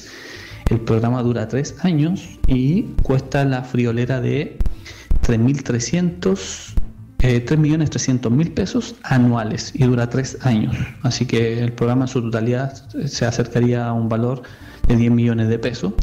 El 0.71 0.81
programa 0.81 1.23
dura 1.23 1.47
tres 1.47 1.77
años 1.83 2.39
y 2.49 2.83
cuesta 3.03 3.45
la 3.45 3.63
friolera 3.63 4.21
de 4.21 4.59
3.300 5.23 6.75
eh, 7.21 7.45
3.300.000 7.45 8.55
pesos 8.55 8.95
anuales 9.03 9.73
y 9.75 9.85
dura 9.85 10.09
tres 10.09 10.39
años. 10.43 10.77
Así 11.03 11.25
que 11.25 11.61
el 11.61 11.73
programa 11.73 12.05
en 12.05 12.09
su 12.09 12.21
totalidad 12.21 12.75
se 13.07 13.25
acercaría 13.25 13.87
a 13.87 13.93
un 13.93 14.09
valor 14.09 14.43
de 14.87 14.97
10 14.97 15.11
millones 15.13 15.49
de 15.49 15.59
pesos. 15.59 15.95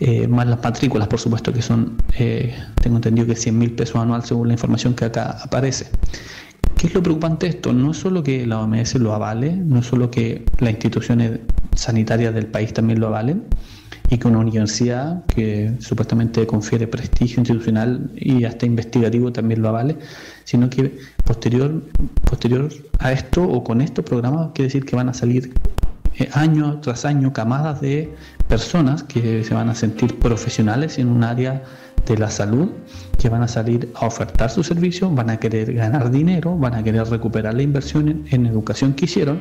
Eh, 0.00 0.26
más 0.26 0.46
las 0.46 0.62
matrículas, 0.62 1.06
por 1.08 1.20
supuesto, 1.20 1.52
que 1.52 1.62
son, 1.62 1.96
eh, 2.18 2.56
tengo 2.82 2.96
entendido 2.96 3.26
que 3.26 3.36
100 3.36 3.58
mil 3.58 3.72
pesos 3.72 3.96
anual 3.96 4.24
según 4.24 4.48
la 4.48 4.54
información 4.54 4.94
que 4.94 5.04
acá 5.04 5.38
aparece. 5.42 5.90
¿Qué 6.76 6.86
es 6.86 6.94
lo 6.94 7.02
preocupante 7.02 7.46
de 7.46 7.50
esto? 7.50 7.72
No 7.72 7.90
es 7.90 7.98
solo 7.98 8.22
que 8.22 8.46
la 8.46 8.60
OMS 8.60 8.94
lo 8.94 9.14
avale, 9.14 9.54
no 9.54 9.80
es 9.80 9.86
solo 9.86 10.10
que 10.10 10.46
las 10.58 10.70
instituciones 10.70 11.40
sanitarias 11.74 12.34
del 12.34 12.46
país 12.46 12.72
también 12.72 12.98
lo 12.98 13.08
avalen, 13.08 13.44
y 14.10 14.18
que 14.18 14.28
una 14.28 14.38
universidad 14.38 15.24
que 15.26 15.72
supuestamente 15.78 16.46
confiere 16.46 16.88
prestigio 16.88 17.40
institucional 17.40 18.10
y 18.16 18.44
hasta 18.44 18.66
investigativo 18.66 19.32
también 19.32 19.62
lo 19.62 19.68
avale, 19.68 19.96
sino 20.44 20.68
que 20.68 20.98
posterior, 21.24 21.82
posterior 22.24 22.68
a 22.98 23.12
esto 23.12 23.42
o 23.42 23.62
con 23.62 23.80
estos 23.80 24.04
programas 24.04 24.50
quiere 24.52 24.66
decir 24.66 24.84
que 24.84 24.96
van 24.96 25.08
a 25.08 25.14
salir 25.14 25.52
eh, 26.18 26.28
año 26.32 26.80
tras 26.80 27.04
año 27.04 27.32
camadas 27.32 27.80
de 27.80 28.12
personas 28.48 29.04
que 29.04 29.44
se 29.44 29.54
van 29.54 29.68
a 29.68 29.74
sentir 29.76 30.18
profesionales 30.18 30.98
en 30.98 31.08
un 31.08 31.22
área 31.22 31.62
de 32.06 32.18
la 32.18 32.30
salud, 32.30 32.68
que 33.18 33.28
van 33.28 33.42
a 33.42 33.48
salir 33.48 33.92
a 33.94 34.06
ofertar 34.06 34.50
su 34.50 34.64
servicio, 34.64 35.08
van 35.10 35.30
a 35.30 35.36
querer 35.38 35.72
ganar 35.72 36.10
dinero, 36.10 36.56
van 36.56 36.74
a 36.74 36.82
querer 36.82 37.06
recuperar 37.06 37.54
la 37.54 37.62
inversión 37.62 38.24
en, 38.30 38.46
educación 38.46 38.94
que 38.94 39.04
hicieron 39.04 39.40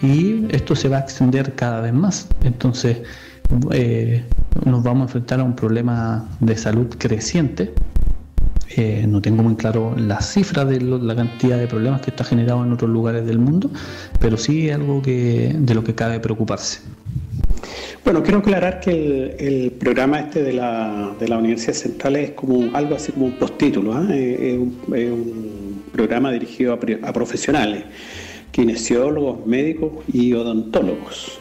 y 0.00 0.46
esto 0.54 0.74
se 0.74 0.88
va 0.88 0.98
a 0.98 1.00
extender 1.00 1.54
cada 1.54 1.82
vez 1.82 1.92
más. 1.92 2.28
Entonces, 2.42 2.98
eh, 3.72 4.24
nos 4.64 4.82
vamos 4.82 5.02
a 5.02 5.04
enfrentar 5.04 5.40
a 5.40 5.44
un 5.44 5.54
problema 5.54 6.28
de 6.40 6.56
salud 6.56 6.88
creciente 6.98 7.72
eh, 8.76 9.06
no 9.08 9.22
tengo 9.22 9.42
muy 9.42 9.56
claro 9.56 9.94
la 9.96 10.20
cifra 10.20 10.64
de 10.64 10.80
la 10.80 11.16
cantidad 11.16 11.58
de 11.58 11.66
problemas 11.66 12.02
que 12.02 12.10
está 12.10 12.22
generado 12.22 12.64
en 12.64 12.72
otros 12.72 12.90
lugares 12.90 13.26
del 13.26 13.38
mundo, 13.38 13.70
pero 14.20 14.36
sí 14.36 14.68
es 14.68 14.74
algo 14.74 15.00
que, 15.00 15.54
de 15.58 15.74
lo 15.74 15.82
que 15.82 15.94
cabe 15.94 16.20
preocuparse. 16.20 16.80
Bueno, 18.04 18.22
quiero 18.22 18.38
aclarar 18.38 18.80
que 18.80 19.36
el, 19.38 19.72
programa 19.72 20.20
este 20.20 20.42
de 20.42 20.52
la, 20.52 21.12
de 21.18 21.28
la, 21.28 21.38
Universidad 21.38 21.72
Central 21.72 22.16
es 22.16 22.30
como 22.32 22.76
algo 22.76 22.94
así 22.94 23.12
como 23.12 23.26
un 23.26 23.32
postítulo, 23.32 23.94
¿ah? 23.94 24.06
es, 24.14 24.58
un, 24.58 25.82
programa 25.92 26.30
dirigido 26.30 26.72
a, 26.72 27.08
a 27.08 27.12
profesionales, 27.12 27.82
kinesiólogos, 28.52 29.44
médicos 29.46 29.90
y 30.12 30.32
odontólogos. 30.34 31.40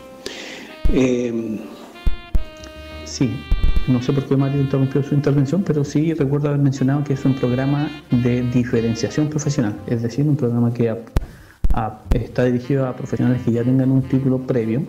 Eh, 0.94 1.60
sí, 3.08 3.32
no 3.88 4.02
sé 4.02 4.14
por 4.14 4.26
qué 4.26 4.36
Mario 4.36 4.62
interrumpió 4.62 5.02
su 5.02 5.16
intervención, 5.16 5.64
pero 5.64 5.84
sí 5.84 6.14
recuerdo 6.14 6.50
haber 6.50 6.60
mencionado 6.60 7.04
que 7.04 7.14
es 7.14 7.26
un 7.26 7.34
programa 7.34 7.90
de 8.12 8.42
diferenciación 8.52 9.30
profesional, 9.30 9.76
es 9.88 10.02
decir, 10.02 10.28
un 10.28 10.36
programa 10.36 10.74
que 10.74 10.94
está 12.12 12.44
dirigido 12.44 12.86
a 12.86 12.96
profesionales 12.96 13.42
que 13.44 13.52
ya 13.52 13.64
tengan 13.64 13.92
un 13.92 14.02
título 14.02 14.40
previo 14.40 14.84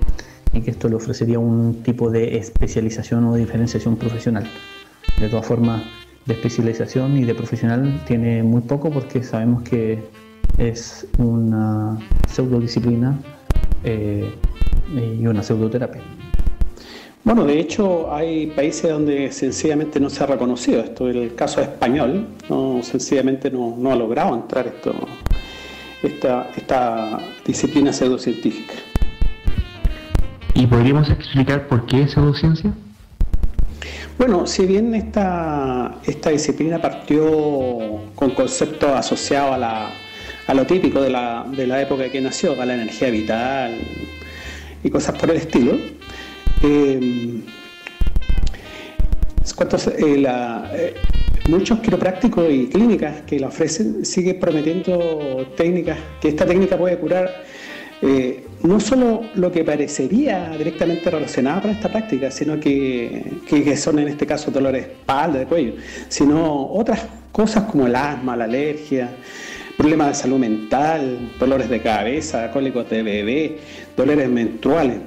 y 0.52 0.60
que 0.62 0.70
esto 0.70 0.88
le 0.88 0.96
ofrecería 0.96 1.38
un 1.38 1.82
tipo 1.82 2.10
de 2.10 2.38
especialización 2.38 3.24
o 3.24 3.34
diferenciación 3.36 3.96
profesional. 3.96 4.46
De 5.20 5.28
todas 5.28 5.46
formas, 5.46 5.82
de 6.26 6.34
especialización 6.34 7.16
y 7.16 7.24
de 7.24 7.34
profesional 7.34 8.02
tiene 8.06 8.42
muy 8.42 8.62
poco 8.62 8.90
porque 8.90 9.22
sabemos 9.22 9.62
que 9.62 10.02
es 10.58 11.06
una 11.18 11.98
pseudodisciplina 12.28 13.18
eh, 13.84 14.34
y 14.96 15.26
una 15.26 15.42
pseudoterapia. 15.42 16.17
Bueno, 17.28 17.44
de 17.44 17.60
hecho 17.60 18.10
hay 18.10 18.46
países 18.46 18.90
donde 18.90 19.30
sencillamente 19.32 20.00
no 20.00 20.08
se 20.08 20.24
ha 20.24 20.26
reconocido 20.26 20.80
esto. 20.80 21.10
El 21.10 21.34
caso 21.34 21.60
español, 21.60 22.26
no, 22.48 22.80
sencillamente 22.82 23.50
no, 23.50 23.76
ha 23.92 23.94
logrado 23.94 24.34
entrar 24.34 24.66
esto, 24.66 24.94
esta, 26.02 26.48
esta 26.56 27.18
disciplina 27.44 27.92
pseudocientífica. 27.92 28.72
¿Y 30.54 30.66
podríamos 30.66 31.10
explicar 31.10 31.68
por 31.68 31.84
qué 31.84 32.08
pseudociencia? 32.08 32.72
Bueno, 34.16 34.46
si 34.46 34.64
bien 34.64 34.94
esta, 34.94 35.96
esta 36.06 36.30
disciplina 36.30 36.80
partió 36.80 37.26
con 38.14 38.30
conceptos 38.30 38.90
asociados 38.90 39.52
a, 39.52 39.58
la, 39.58 39.90
a 40.46 40.54
lo 40.54 40.64
típico 40.64 41.02
de 41.02 41.10
la, 41.10 41.44
de 41.46 41.66
la 41.66 41.82
época 41.82 42.08
que 42.08 42.22
nació, 42.22 42.58
a 42.58 42.64
la 42.64 42.72
energía 42.72 43.10
vital 43.10 43.76
y 44.82 44.88
cosas 44.88 45.14
por 45.18 45.30
el 45.30 45.36
estilo, 45.36 45.97
eh, 46.62 47.40
eh, 49.60 50.24
eh, 50.72 50.94
muchos 51.48 51.80
quiroprácticos 51.80 52.46
y 52.50 52.66
clínicas 52.66 53.22
que 53.22 53.40
la 53.40 53.48
ofrecen 53.48 54.04
siguen 54.04 54.38
prometiendo 54.38 55.46
técnicas, 55.56 55.98
que 56.20 56.28
esta 56.28 56.46
técnica 56.46 56.76
puede 56.76 56.98
curar 56.98 57.30
eh, 58.00 58.44
no 58.62 58.78
solo 58.78 59.22
lo 59.34 59.50
que 59.50 59.64
parecería 59.64 60.50
directamente 60.56 61.10
relacionado 61.10 61.62
con 61.62 61.70
esta 61.70 61.88
práctica, 61.88 62.30
sino 62.30 62.60
que, 62.60 63.40
que, 63.46 63.76
son 63.76 63.98
en 63.98 64.08
este 64.08 64.24
caso 64.24 64.52
dolores 64.52 64.86
de 64.86 64.92
espalda, 64.92 65.40
de 65.40 65.46
cuello, 65.46 65.72
sino 66.08 66.66
otras 66.72 67.06
cosas 67.32 67.64
como 67.64 67.86
el 67.86 67.96
asma, 67.96 68.36
la 68.36 68.44
alergia, 68.44 69.10
problemas 69.76 70.08
de 70.08 70.14
salud 70.14 70.38
mental, 70.38 71.32
dolores 71.40 71.68
de 71.68 71.80
cabeza, 71.80 72.50
cólicos 72.52 72.88
de 72.88 73.02
bebé, 73.02 73.58
dolores 73.96 74.28
menstruales. 74.28 74.98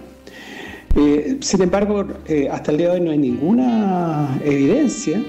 Eh, 0.96 1.38
sin 1.42 1.62
embargo, 1.62 2.06
eh, 2.28 2.50
hasta 2.52 2.72
el 2.72 2.78
día 2.78 2.88
de 2.90 2.94
hoy 2.96 3.02
no 3.02 3.12
hay 3.12 3.18
ninguna 3.18 4.40
evidencia 4.44 5.22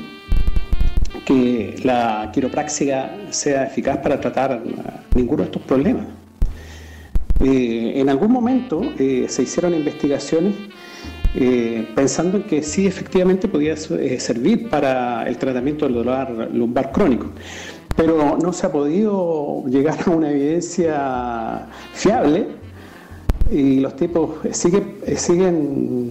que 1.25 1.77
la 1.85 2.31
quiropraxia 2.33 3.29
sea 3.31 3.65
eficaz 3.65 3.99
para 3.99 4.21
tratar 4.21 4.63
ninguno 5.15 5.43
de 5.43 5.45
estos 5.45 5.63
problemas. 5.63 6.07
Eh, 7.41 7.95
en 7.97 8.09
algún 8.09 8.31
momento 8.31 8.83
eh, 8.99 9.27
se 9.29 9.43
hicieron 9.43 9.75
investigaciones 9.75 10.55
eh, 11.35 11.89
pensando 11.95 12.37
en 12.37 12.45
que 12.45 12.63
sí 12.63 12.87
efectivamente 12.87 13.49
podía 13.49 13.77
servir 13.77 14.69
para 14.71 15.27
el 15.27 15.37
tratamiento 15.39 15.87
del 15.87 15.95
dolor 15.95 16.51
lumbar 16.53 16.93
crónico, 16.93 17.33
pero 17.97 18.39
no 18.41 18.53
se 18.53 18.67
ha 18.67 18.71
podido 18.71 19.65
llegar 19.67 19.99
a 20.07 20.11
una 20.11 20.31
evidencia 20.31 21.67
fiable 21.95 22.47
y 23.51 23.81
los 23.81 23.97
tipos 23.97 24.31
siguen, 24.53 24.97
siguen 25.17 26.11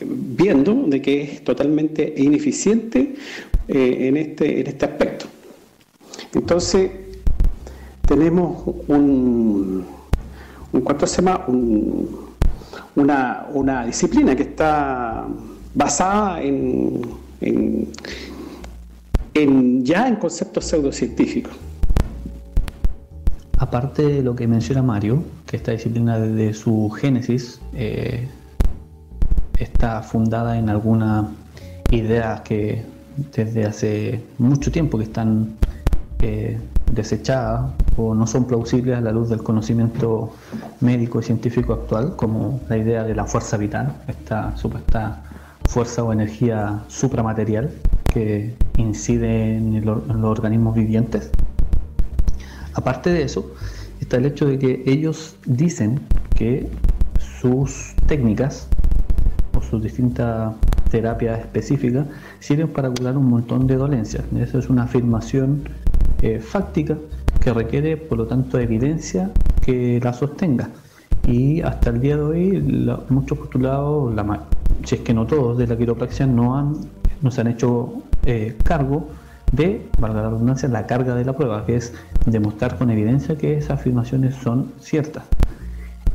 viendo 0.00 0.74
de 0.86 1.02
que 1.02 1.22
es 1.22 1.44
totalmente 1.44 2.14
ineficiente 2.16 3.14
en, 3.68 4.16
este, 4.16 4.60
en 4.60 4.66
este 4.66 4.84
aspecto. 4.84 5.26
Entonces, 6.34 6.90
tenemos 8.06 8.62
un, 8.88 9.86
un 10.72 11.06
se 11.06 11.22
llama? 11.22 11.46
una, 12.96 13.84
disciplina 13.86 14.36
que 14.36 14.42
está 14.42 15.26
basada 15.74 16.42
en, 16.42 17.00
en, 17.40 17.88
ya 19.84 20.08
en 20.08 20.16
conceptos 20.16 20.66
pseudocientíficos. 20.66 21.54
Aparte 23.58 24.02
de 24.02 24.22
lo 24.22 24.34
que 24.34 24.46
menciona 24.46 24.82
Mario, 24.82 25.22
que 25.50 25.56
esta 25.56 25.72
disciplina 25.72 26.16
desde 26.16 26.54
su 26.54 26.88
génesis 26.90 27.60
eh, 27.74 28.28
está 29.58 30.00
fundada 30.00 30.56
en 30.56 30.68
algunas 30.68 31.26
ideas 31.90 32.42
que 32.42 32.84
desde 33.34 33.66
hace 33.66 34.22
mucho 34.38 34.70
tiempo 34.70 34.96
que 34.96 35.04
están 35.04 35.56
eh, 36.20 36.56
desechadas 36.92 37.72
o 37.96 38.14
no 38.14 38.28
son 38.28 38.46
plausibles 38.46 38.96
a 38.96 39.00
la 39.00 39.10
luz 39.10 39.28
del 39.28 39.42
conocimiento 39.42 40.32
médico 40.78 41.18
y 41.18 41.24
científico 41.24 41.72
actual, 41.72 42.14
como 42.14 42.60
la 42.68 42.76
idea 42.76 43.02
de 43.02 43.16
la 43.16 43.24
fuerza 43.24 43.56
vital, 43.56 43.92
esta 44.06 44.56
supuesta 44.56 45.20
fuerza 45.64 46.04
o 46.04 46.12
energía 46.12 46.84
supramaterial 46.86 47.72
que 48.04 48.54
incide 48.76 49.56
en, 49.56 49.84
los 49.84 50.00
organismos 50.22 50.76
vivientes. 50.76 51.28
Aparte 52.74 53.10
de 53.10 53.22
eso, 53.22 53.52
está 54.00 54.16
el 54.16 54.26
hecho 54.26 54.46
de 54.46 54.58
que 54.58 54.82
ellos 54.86 55.36
dicen 55.46 56.00
que 56.34 56.68
sus 57.40 57.94
técnicas 58.06 58.68
o 59.56 59.62
sus 59.62 59.82
distintas 59.82 60.54
terapias 60.90 61.40
específicas 61.40 62.06
sirven 62.40 62.68
para 62.68 62.90
curar 62.90 63.16
un 63.16 63.26
montón 63.26 63.66
de 63.66 63.76
dolencias. 63.76 64.24
Esa 64.36 64.58
es 64.58 64.68
una 64.68 64.84
afirmación 64.84 65.62
eh, 66.22 66.40
fáctica 66.40 66.96
que 67.40 67.52
requiere, 67.52 67.96
por 67.96 68.18
lo 68.18 68.26
tanto, 68.26 68.58
evidencia 68.58 69.30
que 69.62 70.00
la 70.02 70.12
sostenga. 70.12 70.68
Y 71.26 71.60
hasta 71.62 71.90
el 71.90 72.00
día 72.00 72.16
de 72.16 72.22
hoy, 72.22 72.96
muchos 73.08 73.38
postulados, 73.38 74.14
la, 74.14 74.46
si 74.84 74.96
es 74.96 75.00
que 75.02 75.14
no 75.14 75.26
todos, 75.26 75.58
de 75.58 75.66
la 75.66 75.76
quiropraxia 75.76 76.26
no, 76.26 76.56
han, 76.56 76.76
no 77.22 77.30
se 77.30 77.40
han 77.40 77.48
hecho 77.48 78.02
eh, 78.24 78.56
cargo 78.64 79.08
de, 79.52 79.88
valga 79.98 80.22
la 80.22 80.30
redundancia, 80.30 80.68
la 80.68 80.86
carga 80.86 81.14
de 81.14 81.24
la 81.24 81.32
prueba, 81.32 81.66
que 81.66 81.76
es 81.76 81.92
demostrar 82.26 82.78
con 82.78 82.90
evidencia 82.90 83.36
que 83.36 83.56
esas 83.56 83.80
afirmaciones 83.80 84.34
son 84.36 84.72
ciertas. 84.78 85.24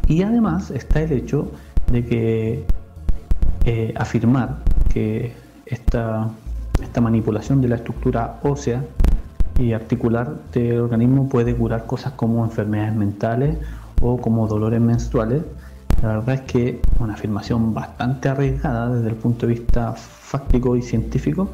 Y 0.07 0.21
además 0.21 0.71
está 0.71 1.01
el 1.01 1.11
hecho 1.11 1.51
de 1.91 2.05
que 2.05 2.63
eh, 3.65 3.93
afirmar 3.97 4.57
que 4.93 5.33
esta, 5.65 6.29
esta 6.81 7.01
manipulación 7.01 7.61
de 7.61 7.67
la 7.67 7.75
estructura 7.75 8.39
ósea 8.43 8.83
y 9.57 9.73
articular 9.73 10.35
del 10.53 10.81
organismo 10.81 11.29
puede 11.29 11.55
curar 11.55 11.85
cosas 11.85 12.13
como 12.13 12.43
enfermedades 12.43 12.95
mentales 12.95 13.57
o 14.01 14.17
como 14.17 14.47
dolores 14.47 14.81
menstruales. 14.81 15.43
La 16.01 16.09
verdad 16.09 16.35
es 16.35 16.41
que 16.41 16.81
una 16.99 17.13
afirmación 17.13 17.73
bastante 17.73 18.29
arriesgada 18.29 18.89
desde 18.93 19.09
el 19.09 19.15
punto 19.15 19.47
de 19.47 19.53
vista 19.53 19.93
fáctico 19.93 20.75
y 20.75 20.81
científico 20.81 21.49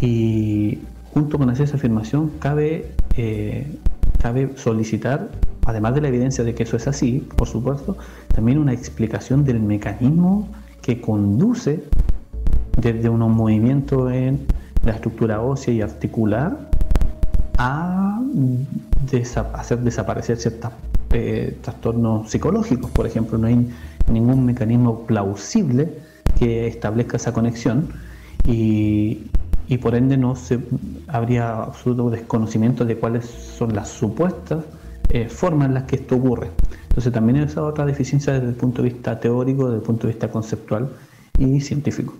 y 0.00 0.78
junto 1.12 1.38
con 1.38 1.50
esa 1.50 1.64
afirmación 1.64 2.30
cabe, 2.38 2.92
eh, 3.16 3.78
cabe 4.20 4.56
solicitar, 4.56 5.30
además 5.66 5.94
de 5.94 6.00
la 6.00 6.08
evidencia 6.08 6.44
de 6.44 6.54
que 6.54 6.62
eso 6.62 6.76
es 6.76 6.88
así, 6.88 7.26
por 7.36 7.48
supuesto, 7.48 7.96
también 8.34 8.58
una 8.58 8.72
explicación 8.72 9.44
del 9.44 9.60
mecanismo 9.60 10.48
que 10.80 11.00
conduce 11.00 11.84
desde 12.78 13.08
unos 13.08 13.30
movimientos 13.30 14.10
en 14.12 14.46
la 14.84 14.92
estructura 14.92 15.40
ósea 15.40 15.74
y 15.74 15.82
articular 15.82 16.70
a 17.58 18.20
hacer 19.54 19.78
desaparecer 19.80 20.38
ciertos 20.38 20.72
eh, 21.10 21.58
trastornos 21.60 22.30
psicológicos. 22.30 22.90
Por 22.90 23.06
ejemplo, 23.06 23.38
no 23.38 23.46
hay 23.46 23.68
ningún 24.10 24.46
mecanismo 24.46 25.06
plausible 25.06 25.98
que 26.38 26.66
establezca 26.66 27.18
esa 27.18 27.32
conexión 27.32 27.90
y, 28.46 29.26
por 29.78 29.94
ende 29.94 30.16
no 30.16 30.34
se, 30.36 30.58
habría 31.08 31.62
absoluto 31.62 32.10
desconocimiento 32.10 32.84
de 32.84 32.96
cuáles 32.96 33.26
son 33.26 33.74
las 33.74 33.88
supuestas 33.88 34.64
eh, 35.10 35.28
formas 35.28 35.68
en 35.68 35.74
las 35.74 35.84
que 35.84 35.96
esto 35.96 36.16
ocurre. 36.16 36.48
Entonces 36.88 37.12
también 37.12 37.38
esa 37.38 37.62
otra 37.62 37.86
deficiencia 37.86 38.34
desde 38.34 38.48
el 38.48 38.54
punto 38.54 38.82
de 38.82 38.90
vista 38.90 39.18
teórico, 39.18 39.66
desde 39.66 39.76
el 39.76 39.82
punto 39.82 40.06
de 40.06 40.12
vista 40.12 40.28
conceptual 40.28 40.90
y 41.38 41.60
científico. 41.60 42.14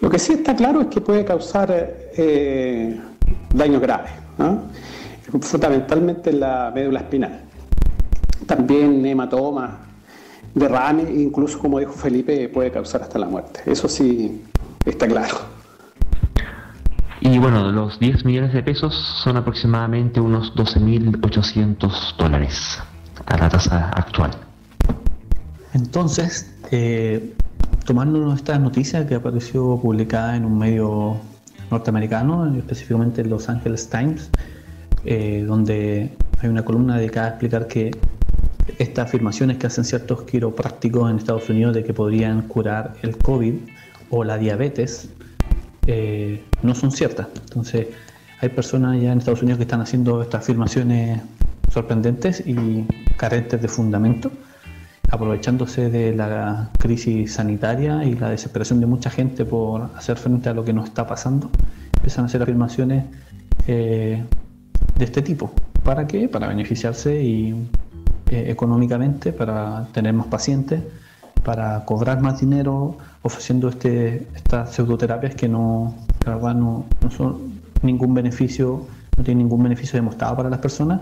Lo 0.00 0.08
que 0.08 0.18
sí 0.18 0.34
está 0.34 0.54
claro 0.54 0.80
es 0.80 0.86
que 0.86 1.00
puede 1.00 1.24
causar 1.24 1.68
eh, 1.72 3.00
daños 3.52 3.82
graves, 3.82 4.12
fundamentalmente 5.40 6.30
en 6.30 6.40
la 6.40 6.70
médula 6.74 7.00
espinal. 7.00 7.40
También 8.46 9.04
hematomas, 9.04 9.72
derrame, 10.54 11.02
incluso 11.12 11.58
como 11.58 11.78
dijo 11.78 11.92
Felipe, 11.92 12.48
puede 12.48 12.70
causar 12.70 13.02
hasta 13.02 13.18
la 13.18 13.26
muerte. 13.26 13.60
Eso 13.66 13.88
sí 13.88 14.42
está 14.84 15.06
claro. 15.06 15.57
Y 17.30 17.36
bueno, 17.38 17.70
los 17.70 17.98
10 17.98 18.24
millones 18.24 18.54
de 18.54 18.62
pesos 18.62 18.94
son 19.22 19.36
aproximadamente 19.36 20.18
unos 20.18 20.54
12.800 20.54 22.16
dólares 22.16 22.78
a 23.26 23.36
la 23.36 23.50
tasa 23.50 23.90
actual. 23.90 24.30
Entonces, 25.74 26.50
eh, 26.70 27.34
tomándonos 27.84 28.36
esta 28.36 28.58
noticia 28.58 29.06
que 29.06 29.14
apareció 29.14 29.78
publicada 29.78 30.36
en 30.36 30.46
un 30.46 30.58
medio 30.58 31.18
norteamericano, 31.70 32.56
específicamente 32.56 33.20
en 33.20 33.28
Los 33.28 33.50
Angeles 33.50 33.90
Times, 33.90 34.30
eh, 35.04 35.44
donde 35.46 36.16
hay 36.40 36.48
una 36.48 36.64
columna 36.64 36.96
dedicada 36.96 37.26
a 37.26 37.30
explicar 37.32 37.68
que 37.68 37.90
estas 38.78 39.08
afirmaciones 39.08 39.58
que 39.58 39.66
hacen 39.66 39.84
ciertos 39.84 40.22
quiroprácticos 40.22 41.10
en 41.10 41.18
Estados 41.18 41.50
Unidos 41.50 41.74
de 41.74 41.84
que 41.84 41.92
podrían 41.92 42.48
curar 42.48 42.94
el 43.02 43.18
COVID 43.18 43.54
o 44.08 44.24
la 44.24 44.38
diabetes 44.38 45.10
eh, 45.88 46.44
no 46.62 46.74
son 46.74 46.92
ciertas. 46.92 47.28
Entonces, 47.34 47.88
hay 48.40 48.50
personas 48.50 49.00
ya 49.00 49.10
en 49.10 49.18
Estados 49.18 49.42
Unidos 49.42 49.56
que 49.56 49.64
están 49.64 49.80
haciendo 49.80 50.22
estas 50.22 50.42
afirmaciones 50.42 51.20
sorprendentes 51.72 52.42
y 52.46 52.86
carentes 53.16 53.60
de 53.60 53.68
fundamento 53.68 54.30
aprovechándose 55.10 55.88
de 55.88 56.14
la 56.14 56.70
crisis 56.78 57.32
sanitaria 57.32 58.04
y 58.04 58.14
la 58.14 58.30
desesperación 58.30 58.80
de 58.80 58.86
mucha 58.86 59.08
gente 59.08 59.44
por 59.44 59.90
hacer 59.96 60.18
frente 60.18 60.50
a 60.50 60.54
lo 60.54 60.64
que 60.64 60.72
nos 60.72 60.84
está 60.84 61.06
pasando, 61.06 61.50
empiezan 61.96 62.24
a 62.24 62.26
hacer 62.26 62.42
afirmaciones 62.42 63.04
eh, 63.66 64.22
de 64.98 65.04
este 65.04 65.22
tipo. 65.22 65.50
¿Para 65.82 66.06
qué? 66.06 66.28
Para 66.28 66.48
beneficiarse 66.48 67.22
y, 67.22 67.52
eh, 68.30 68.44
económicamente, 68.48 69.32
para 69.32 69.86
tener 69.92 70.12
más 70.12 70.26
pacientes, 70.26 70.82
para 71.42 71.86
cobrar 71.86 72.20
más 72.20 72.40
dinero 72.40 72.98
ofreciendo 73.22 73.68
este, 73.68 74.26
estas 74.34 74.74
pseudoterapias 74.74 75.34
que 75.34 75.48
no, 75.48 75.94
no, 76.26 76.86
no 77.02 77.10
son 77.10 77.60
ningún 77.82 78.14
beneficio, 78.14 78.86
no 79.16 79.24
tienen 79.24 79.44
ningún 79.44 79.62
beneficio 79.62 79.98
demostrado 79.98 80.36
para 80.36 80.50
las 80.50 80.60
personas 80.60 81.00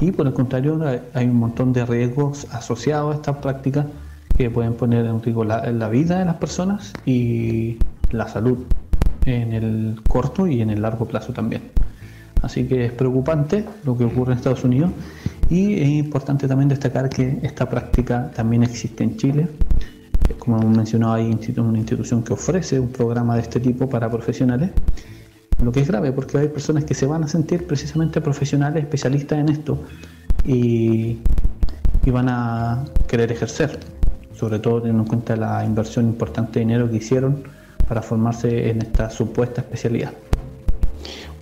y 0.00 0.12
por 0.12 0.26
el 0.26 0.32
contrario 0.32 0.80
hay 1.14 1.26
un 1.26 1.36
montón 1.36 1.72
de 1.72 1.84
riesgos 1.84 2.46
asociados 2.52 3.14
a 3.14 3.16
estas 3.18 3.36
prácticas 3.38 3.86
que 4.36 4.50
pueden 4.50 4.74
poner 4.74 5.04
en 5.04 5.22
riesgo 5.22 5.44
la, 5.44 5.70
la 5.72 5.88
vida 5.88 6.18
de 6.20 6.24
las 6.24 6.36
personas 6.36 6.92
y 7.04 7.78
la 8.12 8.28
salud 8.28 8.58
en 9.26 9.52
el 9.52 10.00
corto 10.08 10.46
y 10.46 10.62
en 10.62 10.70
el 10.70 10.82
largo 10.82 11.06
plazo 11.06 11.32
también. 11.32 11.62
Así 12.42 12.66
que 12.66 12.86
es 12.86 12.92
preocupante 12.92 13.64
lo 13.84 13.96
que 13.96 14.04
ocurre 14.04 14.32
en 14.32 14.38
Estados 14.38 14.64
Unidos 14.64 14.92
y 15.50 15.80
es 15.80 15.88
importante 15.88 16.46
también 16.46 16.68
destacar 16.68 17.08
que 17.08 17.40
esta 17.42 17.68
práctica 17.68 18.30
también 18.34 18.62
existe 18.62 19.02
en 19.02 19.16
Chile. 19.16 19.48
Como 20.38 20.60
hemos 20.60 20.76
mencionado, 20.76 21.14
hay 21.14 21.26
una 21.56 21.78
institución 21.78 22.22
que 22.22 22.32
ofrece 22.32 22.78
un 22.78 22.88
programa 22.88 23.36
de 23.36 23.42
este 23.42 23.60
tipo 23.60 23.88
para 23.88 24.10
profesionales 24.10 24.70
lo 25.62 25.72
que 25.72 25.80
es 25.80 25.88
grave 25.88 26.12
porque 26.12 26.38
hay 26.38 26.48
personas 26.48 26.84
que 26.84 26.94
se 26.94 27.06
van 27.06 27.24
a 27.24 27.28
sentir 27.28 27.66
precisamente 27.66 28.20
profesionales, 28.20 28.84
especialistas 28.84 29.38
en 29.38 29.48
esto 29.48 29.78
y, 30.46 31.18
van 32.06 32.30
a 32.30 32.86
querer 33.06 33.30
ejercer, 33.30 33.78
sobre 34.34 34.58
todo 34.60 34.80
teniendo 34.80 35.02
en 35.02 35.08
cuenta 35.10 35.36
la 35.36 35.62
inversión 35.62 36.06
importante 36.06 36.58
de 36.58 36.64
dinero 36.64 36.90
que 36.90 36.96
hicieron 36.96 37.42
para 37.86 38.00
formarse 38.00 38.70
en 38.70 38.80
esta 38.80 39.10
supuesta 39.10 39.60
especialidad. 39.60 40.12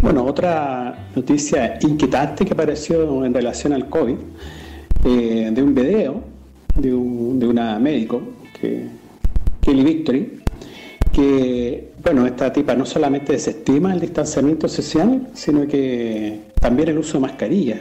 Bueno, 0.02 0.24
otra 0.24 1.06
noticia 1.14 1.78
inquietante 1.82 2.44
que 2.44 2.52
apareció 2.52 3.24
en 3.24 3.32
relación 3.32 3.74
al 3.74 3.88
COVID, 3.88 4.16
eh, 5.04 5.50
de 5.54 5.62
un 5.62 5.72
video 5.72 6.24
de, 6.74 6.92
una 6.92 7.78
médico, 7.78 8.20
que, 8.60 8.86
Kelly 9.60 9.84
Victory, 9.84 10.40
que, 11.12 11.92
bueno, 12.02 12.26
esta 12.26 12.52
tipa 12.52 12.74
no 12.74 12.84
solamente 12.84 13.32
desestima 13.32 13.92
el 13.92 14.00
distanciamiento 14.00 14.68
social, 14.68 15.28
sino 15.34 15.66
que 15.66 16.40
también 16.60 16.88
el 16.90 16.98
uso 16.98 17.14
de 17.14 17.20
mascarilla 17.20 17.80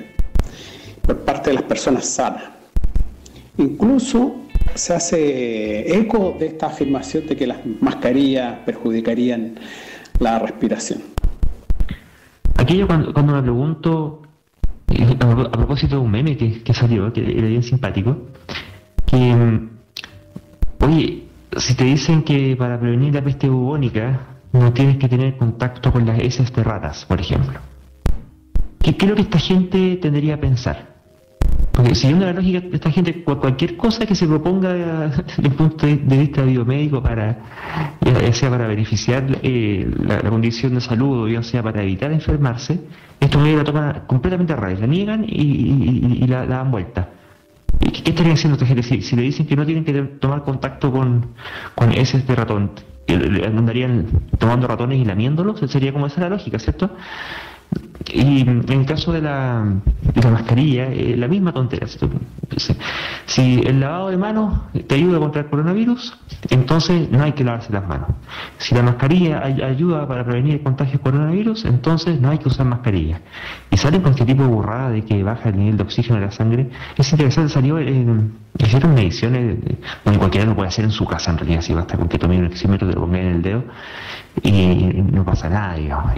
por 1.02 1.20
parte 1.20 1.50
de 1.50 1.56
las 1.56 1.64
personas 1.64 2.06
sanas. 2.06 2.44
Incluso 3.58 4.36
se 4.74 4.94
hace 4.94 5.98
eco 5.98 6.36
de 6.40 6.48
esta 6.48 6.68
afirmación 6.68 7.28
de 7.28 7.36
que 7.36 7.48
las 7.48 7.60
mascarillas 7.82 8.60
perjudicarían 8.66 9.56
la 10.20 10.40
respiración. 10.40 11.02
Aquí 12.58 12.78
yo 12.78 12.88
cuando, 12.88 13.12
me 13.34 13.42
pregunto, 13.42 14.22
eh, 14.90 15.16
a, 15.20 15.52
propósito 15.52 15.96
de 15.96 16.02
un 16.02 16.12
meme 16.12 16.38
que, 16.38 16.74
salió, 16.74 17.12
que 17.14 17.22
era 17.22 17.48
bien 17.48 17.64
simpático, 17.64 18.18
que, 19.06 19.18
mm, 19.18 19.75
si 21.58 21.76
te 21.76 21.84
dicen 21.84 22.24
que 22.24 22.56
para 22.56 22.80
prevenir 22.80 23.14
la 23.14 23.24
peste 23.24 23.50
bubónica 23.50 24.28
no 24.52 24.72
tienes 24.74 24.98
que 24.98 25.10
tener 25.10 25.38
contacto 25.38 25.92
con 25.92 26.06
las 26.06 26.20
heces 26.20 26.54
de 26.54 26.64
ratas, 26.64 27.06
por 27.06 27.20
ejemplo, 27.20 27.60
¿qué, 28.80 29.08
lo 29.08 29.16
que 29.16 29.22
esta 29.22 29.40
gente 29.40 29.98
tendría 29.98 30.36
a 30.36 30.38
pensar? 30.38 30.96
Porque 31.72 31.94
siguiendo 31.94 32.26
la 32.26 32.32
lógica 32.32 32.64
esta 32.72 32.90
gente, 32.90 33.24
cualquier 33.24 33.76
cosa 33.76 34.06
que 34.06 34.16
se 34.16 34.26
proponga 34.28 34.74
desde 35.28 35.48
un 35.48 35.56
punto 35.56 35.86
de 35.86 36.18
vista 36.18 36.44
biomédico 36.44 37.04
para, 37.04 37.38
sea 38.32 38.50
para 38.50 38.68
beneficiar 38.68 39.26
eh, 39.44 39.90
la, 40.00 40.22
condición 40.30 40.76
de 40.76 40.82
salud 40.82 41.24
o 41.24 41.28
ya 41.28 41.44
sea 41.44 41.62
para 41.62 41.84
evitar 41.84 42.12
enfermarse, 42.14 42.80
esto 43.20 43.40
me 43.40 43.56
la 43.56 43.64
toma 43.64 44.04
completamente 44.08 44.54
a 44.54 44.56
raíz, 44.56 44.80
la 44.80 44.88
niegan 44.88 45.26
y, 45.28 46.26
la, 46.28 46.46
dan 46.46 46.72
vuelta. 46.72 47.10
¿Qué, 47.80 48.10
estaría 48.12 48.34
haciendo 48.34 48.56
esta 48.56 48.66
gente? 48.66 48.84
Si, 48.84 49.16
le 49.16 49.22
dicen 49.22 49.46
que 49.48 49.56
no 49.56 49.66
tienen 49.66 49.86
que 49.86 49.94
tomar 50.20 50.44
contacto 50.44 50.92
con, 50.92 51.34
con 51.76 51.92
ese 51.92 52.18
este 52.18 52.36
ratón, 52.36 52.72
andarían 53.08 54.08
tomando 54.40 54.68
ratones 54.68 55.00
y 55.00 55.06
lamiéndolos, 55.06 55.60
sería 55.70 55.94
como 55.94 56.08
esa 56.08 56.22
la 56.22 56.30
lógica, 56.30 56.60
¿cierto? 56.60 56.92
Y 58.14 58.42
en 58.42 58.64
el 58.70 58.86
caso 58.86 59.12
de 59.12 59.22
la, 59.22 59.66
mascarilla, 60.32 60.92
eh, 60.92 61.16
la 61.18 61.28
misma 61.28 61.52
tontería. 61.52 61.88
Si 63.26 63.62
el 63.66 63.80
lavado 63.80 64.10
de 64.10 64.18
manos 64.18 64.62
te 64.88 64.96
ayuda 64.96 65.20
contra 65.20 65.42
el 65.42 65.48
coronavirus, 65.48 66.18
entonces 66.50 67.10
no 67.10 67.24
hay 67.24 67.32
que 67.32 67.44
lavarse 67.44 67.74
las 67.74 67.88
manos. 67.88 68.10
Si 68.58 68.76
la 68.76 68.84
mascarilla 68.84 69.44
ayuda 69.44 70.08
para 70.08 70.24
prevenir 70.24 70.56
el 70.56 70.64
contagio 70.64 70.94
de 70.94 71.00
coronavirus, 71.00 71.66
entonces 71.66 72.22
no 72.22 72.30
hay 72.30 72.38
que 72.38 72.48
usar 72.48 72.66
mascarilla. 72.68 73.22
Y 73.72 73.78
salen 73.78 74.02
con 74.02 74.12
este 74.12 74.26
tipo 74.26 74.44
de 74.44 74.50
burrada 74.50 74.92
de 74.92 75.04
que 75.04 75.24
baja 75.24 75.50
el 75.50 75.58
nivel 75.58 75.78
de 75.78 75.84
oxígeno 75.84 76.18
en 76.18 76.26
la 76.26 76.32
sangre. 76.32 76.70
Es 76.96 77.12
interesante, 77.12 77.52
salió 77.52 77.80
en, 77.80 78.34
hicieron 78.60 78.94
mediciones, 78.94 79.58
bueno, 80.04 80.20
cualquiera 80.20 80.46
lo 80.46 80.56
puede 80.56 80.68
hacer 80.68 80.86
en 80.86 80.92
su 80.92 81.06
casa 81.06 81.32
en 81.32 81.40
realidad, 81.40 81.62
si 81.62 81.74
basta 81.74 81.98
con 81.98 82.08
que 82.08 82.20
tome 82.20 82.38
un 82.38 82.46
oxímetro, 82.46 82.88
te 82.88 82.94
lo 82.94 83.02
ponga 83.02 83.20
en 83.20 83.28
el 83.28 83.42
dedo 83.42 83.64
y 84.44 85.02
no 85.12 85.26
pasa 85.26 85.50
nada, 85.50 85.76
digamos. 85.76 86.14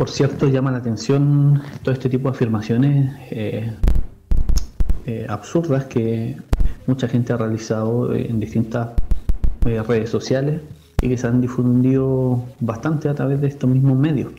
Por 0.00 0.08
cierto, 0.08 0.48
llama 0.48 0.72
la 0.72 0.78
atención 0.78 1.60
todo 1.82 1.92
este 1.92 2.08
tipo 2.08 2.30
de 2.30 2.34
afirmaciones 2.34 3.14
eh, 3.30 3.70
eh, 5.04 5.26
absurdas 5.28 5.84
que 5.84 6.38
mucha 6.86 7.06
gente 7.06 7.34
ha 7.34 7.36
realizado 7.36 8.14
en 8.14 8.40
distintas 8.40 8.92
eh, 9.66 9.82
redes 9.82 10.08
sociales 10.08 10.62
y 11.02 11.10
que 11.10 11.18
se 11.18 11.26
han 11.26 11.42
difundido 11.42 12.42
bastante 12.60 13.10
a 13.10 13.14
través 13.14 13.42
de 13.42 13.48
estos 13.48 13.68
mismos 13.68 13.98
medios. 13.98 14.32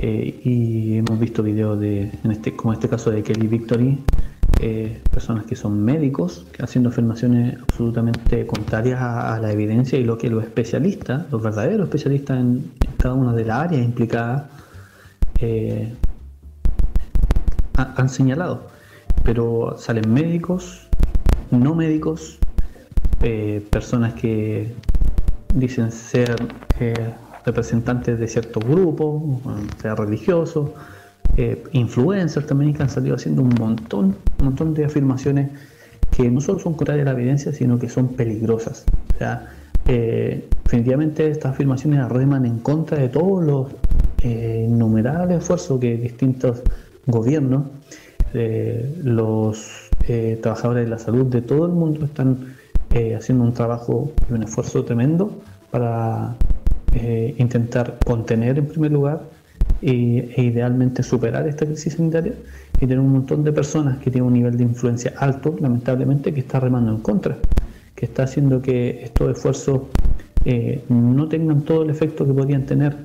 y 0.00 0.96
hemos 0.96 1.20
visto 1.20 1.42
videos 1.42 1.78
de, 1.78 2.10
en 2.24 2.30
este, 2.30 2.56
como 2.56 2.72
este 2.72 2.88
caso 2.88 3.10
de 3.10 3.22
Kelly 3.22 3.48
Victory, 3.48 4.02
personas 5.10 5.44
que 5.44 5.56
son 5.56 5.84
médicos 5.84 6.46
haciendo 6.58 6.88
afirmaciones 6.88 7.58
absolutamente 7.60 8.46
contrarias 8.46 9.02
a, 9.02 9.38
la 9.40 9.52
evidencia 9.52 9.98
y 9.98 10.04
lo 10.04 10.16
que 10.16 10.30
los 10.30 10.42
especialistas, 10.42 11.30
los 11.30 11.42
verdaderos 11.42 11.84
especialistas 11.84 12.40
en 12.40 12.72
cada 12.96 13.12
una 13.12 13.34
de 13.34 13.44
las 13.44 13.58
áreas 13.58 13.84
implicadas, 13.84 14.44
eh, 15.40 15.94
han 17.74 18.08
señalado, 18.08 18.68
pero 19.22 19.76
salen 19.78 20.12
médicos, 20.12 20.88
no 21.50 21.74
médicos, 21.74 22.38
eh, 23.22 23.66
personas 23.70 24.14
que 24.14 24.72
dicen 25.54 25.92
ser 25.92 26.34
eh, 26.80 26.94
representantes 27.44 28.18
de 28.18 28.28
ciertos 28.28 28.64
grupos, 28.64 29.22
sea 29.80 29.94
religiosos, 29.94 30.70
influencers 31.72 32.46
también 32.46 32.72
que 32.72 32.82
han 32.82 32.88
salido 32.88 33.14
haciendo 33.14 33.42
un 33.42 33.54
montón, 33.58 34.16
un 34.38 34.44
montón 34.44 34.72
de 34.72 34.86
afirmaciones 34.86 35.50
que 36.10 36.30
no 36.30 36.40
solo 36.40 36.58
son 36.60 36.74
contrarias 36.74 37.06
a 37.06 37.12
la 37.12 37.18
evidencia, 37.18 37.52
sino 37.52 37.78
que 37.78 37.90
son 37.90 38.08
peligrosas. 38.08 38.86
O 39.14 39.18
sea, 39.18 39.52
definitivamente 39.84 41.28
estas 41.28 41.52
afirmaciones 41.52 42.08
reman 42.08 42.46
en 42.46 42.58
contra 42.60 42.96
de 42.96 43.10
todos 43.10 43.44
los 43.44 43.66
eh, 44.26 44.64
innumerable 44.66 45.36
esfuerzo 45.36 45.78
que 45.78 45.96
distintos 45.96 46.60
gobiernos, 47.06 47.66
eh, 48.34 48.92
los 49.04 49.88
eh, 50.08 50.40
trabajadores 50.42 50.84
de 50.84 50.90
la 50.90 50.98
salud 50.98 51.26
de 51.26 51.42
todo 51.42 51.66
el 51.66 51.72
mundo 51.72 52.04
están 52.04 52.56
haciendo 53.16 53.44
un 53.44 53.52
trabajo 53.52 54.10
y 54.28 54.32
un 54.32 54.42
esfuerzo 54.42 54.82
tremendo 54.82 55.30
para 55.70 56.34
intentar 57.36 57.98
contener 58.06 58.58
en 58.58 58.66
primer 58.66 58.90
lugar 58.90 59.20
e, 59.82 60.32
idealmente 60.38 61.02
superar 61.02 61.46
esta 61.46 61.66
crisis 61.66 61.92
sanitaria 61.92 62.32
y 62.76 62.78
tener 62.80 62.98
un 63.00 63.12
montón 63.12 63.44
de 63.44 63.52
personas 63.52 63.98
que 63.98 64.10
tienen 64.10 64.28
un 64.28 64.32
nivel 64.32 64.56
de 64.56 64.64
influencia 64.64 65.12
alto, 65.18 65.54
lamentablemente, 65.60 66.32
que 66.32 66.40
está 66.40 66.58
remando 66.58 66.90
en 66.90 67.00
contra, 67.00 67.36
que 67.94 68.06
está 68.06 68.22
haciendo 68.22 68.62
que 68.62 69.04
estos 69.04 69.36
esfuerzos 69.36 69.82
no 70.88 71.28
tengan 71.28 71.60
todo 71.62 71.82
el 71.82 71.90
efecto 71.90 72.26
que 72.26 72.32
podían 72.32 72.64
tener 72.64 72.96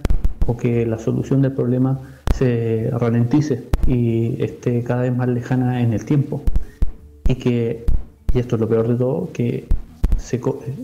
o 0.47 0.57
que 0.57 0.85
la 0.85 0.97
solución 0.97 1.41
del 1.41 1.53
problema 1.53 1.99
se 2.33 2.89
ralentice 2.91 3.63
y 3.87 4.41
esté 4.41 4.83
cada 4.83 5.03
vez 5.03 5.15
más 5.15 5.27
lejana 5.27 5.81
en 5.81 5.93
el 5.93 6.05
tiempo. 6.05 6.43
Y 7.27 7.35
que, 7.35 7.85
y 8.33 8.39
esto 8.39 8.55
es 8.55 8.61
lo 8.61 8.67
peor 8.67 8.87
de 8.87 8.95
todo, 8.95 9.29
que 9.31 9.67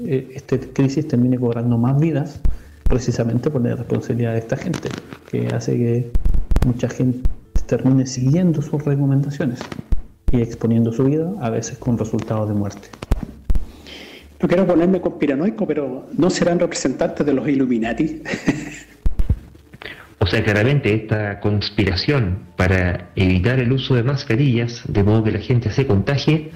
eh, 0.06 0.32
esta 0.36 0.58
crisis 0.74 1.08
termine 1.08 1.40
cobrando 1.40 1.78
más 1.78 2.00
vidas 2.00 2.40
precisamente 2.84 3.50
por 3.50 3.64
la 3.64 3.76
responsabilidad 3.76 4.34
de 4.34 4.40
esta 4.40 4.58
gente, 4.58 4.90
que 5.30 5.48
hace 5.48 5.78
que 5.78 6.12
mucha 6.66 6.90
gente 6.90 7.30
termine 7.66 8.06
siguiendo 8.06 8.62
sus 8.62 8.84
recomendaciones 8.84 9.60
y 10.32 10.42
exponiendo 10.42 10.92
su 10.92 11.04
vida, 11.04 11.30
a 11.42 11.50
veces 11.50 11.78
con 11.78 11.98
resultados 11.98 12.48
de 12.50 12.56
muerte. 12.56 12.88
No 14.42 14.48
quiero 14.48 14.66
ponerme 14.68 15.02
conspiranoico, 15.02 15.66
pero 15.66 16.06
¿no 16.16 16.30
serán 16.30 16.60
representantes 16.60 17.26
de 17.26 17.34
los 17.34 17.48
Illuminati? 17.48 18.22
O 20.28 20.30
sea, 20.30 20.44
claramente 20.44 20.94
esta 20.94 21.40
conspiración 21.40 22.40
para 22.58 23.12
evitar 23.16 23.62
el 23.62 23.72
uso 23.72 23.96
de 23.96 24.04
mascarillas, 24.04 24.84
de 24.86 25.02
modo 25.02 25.24
que 25.24 25.32
la 25.32 25.40
gente 25.40 25.72
se 25.72 25.88
contagie, 25.88 26.52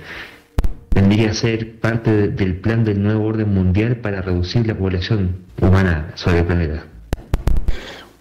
tendría 0.89 1.29
que 1.29 1.34
ser 1.34 1.79
parte 1.79 2.27
del 2.27 2.57
plan 2.57 2.84
del 2.84 3.01
nuevo 3.01 3.27
orden 3.27 3.53
mundial 3.53 3.95
para 3.95 4.21
reducir 4.21 4.67
la 4.67 4.75
población 4.77 5.38
humana 5.62 6.12
sobre 6.15 6.39
el 6.39 6.45
planeta. 6.47 6.84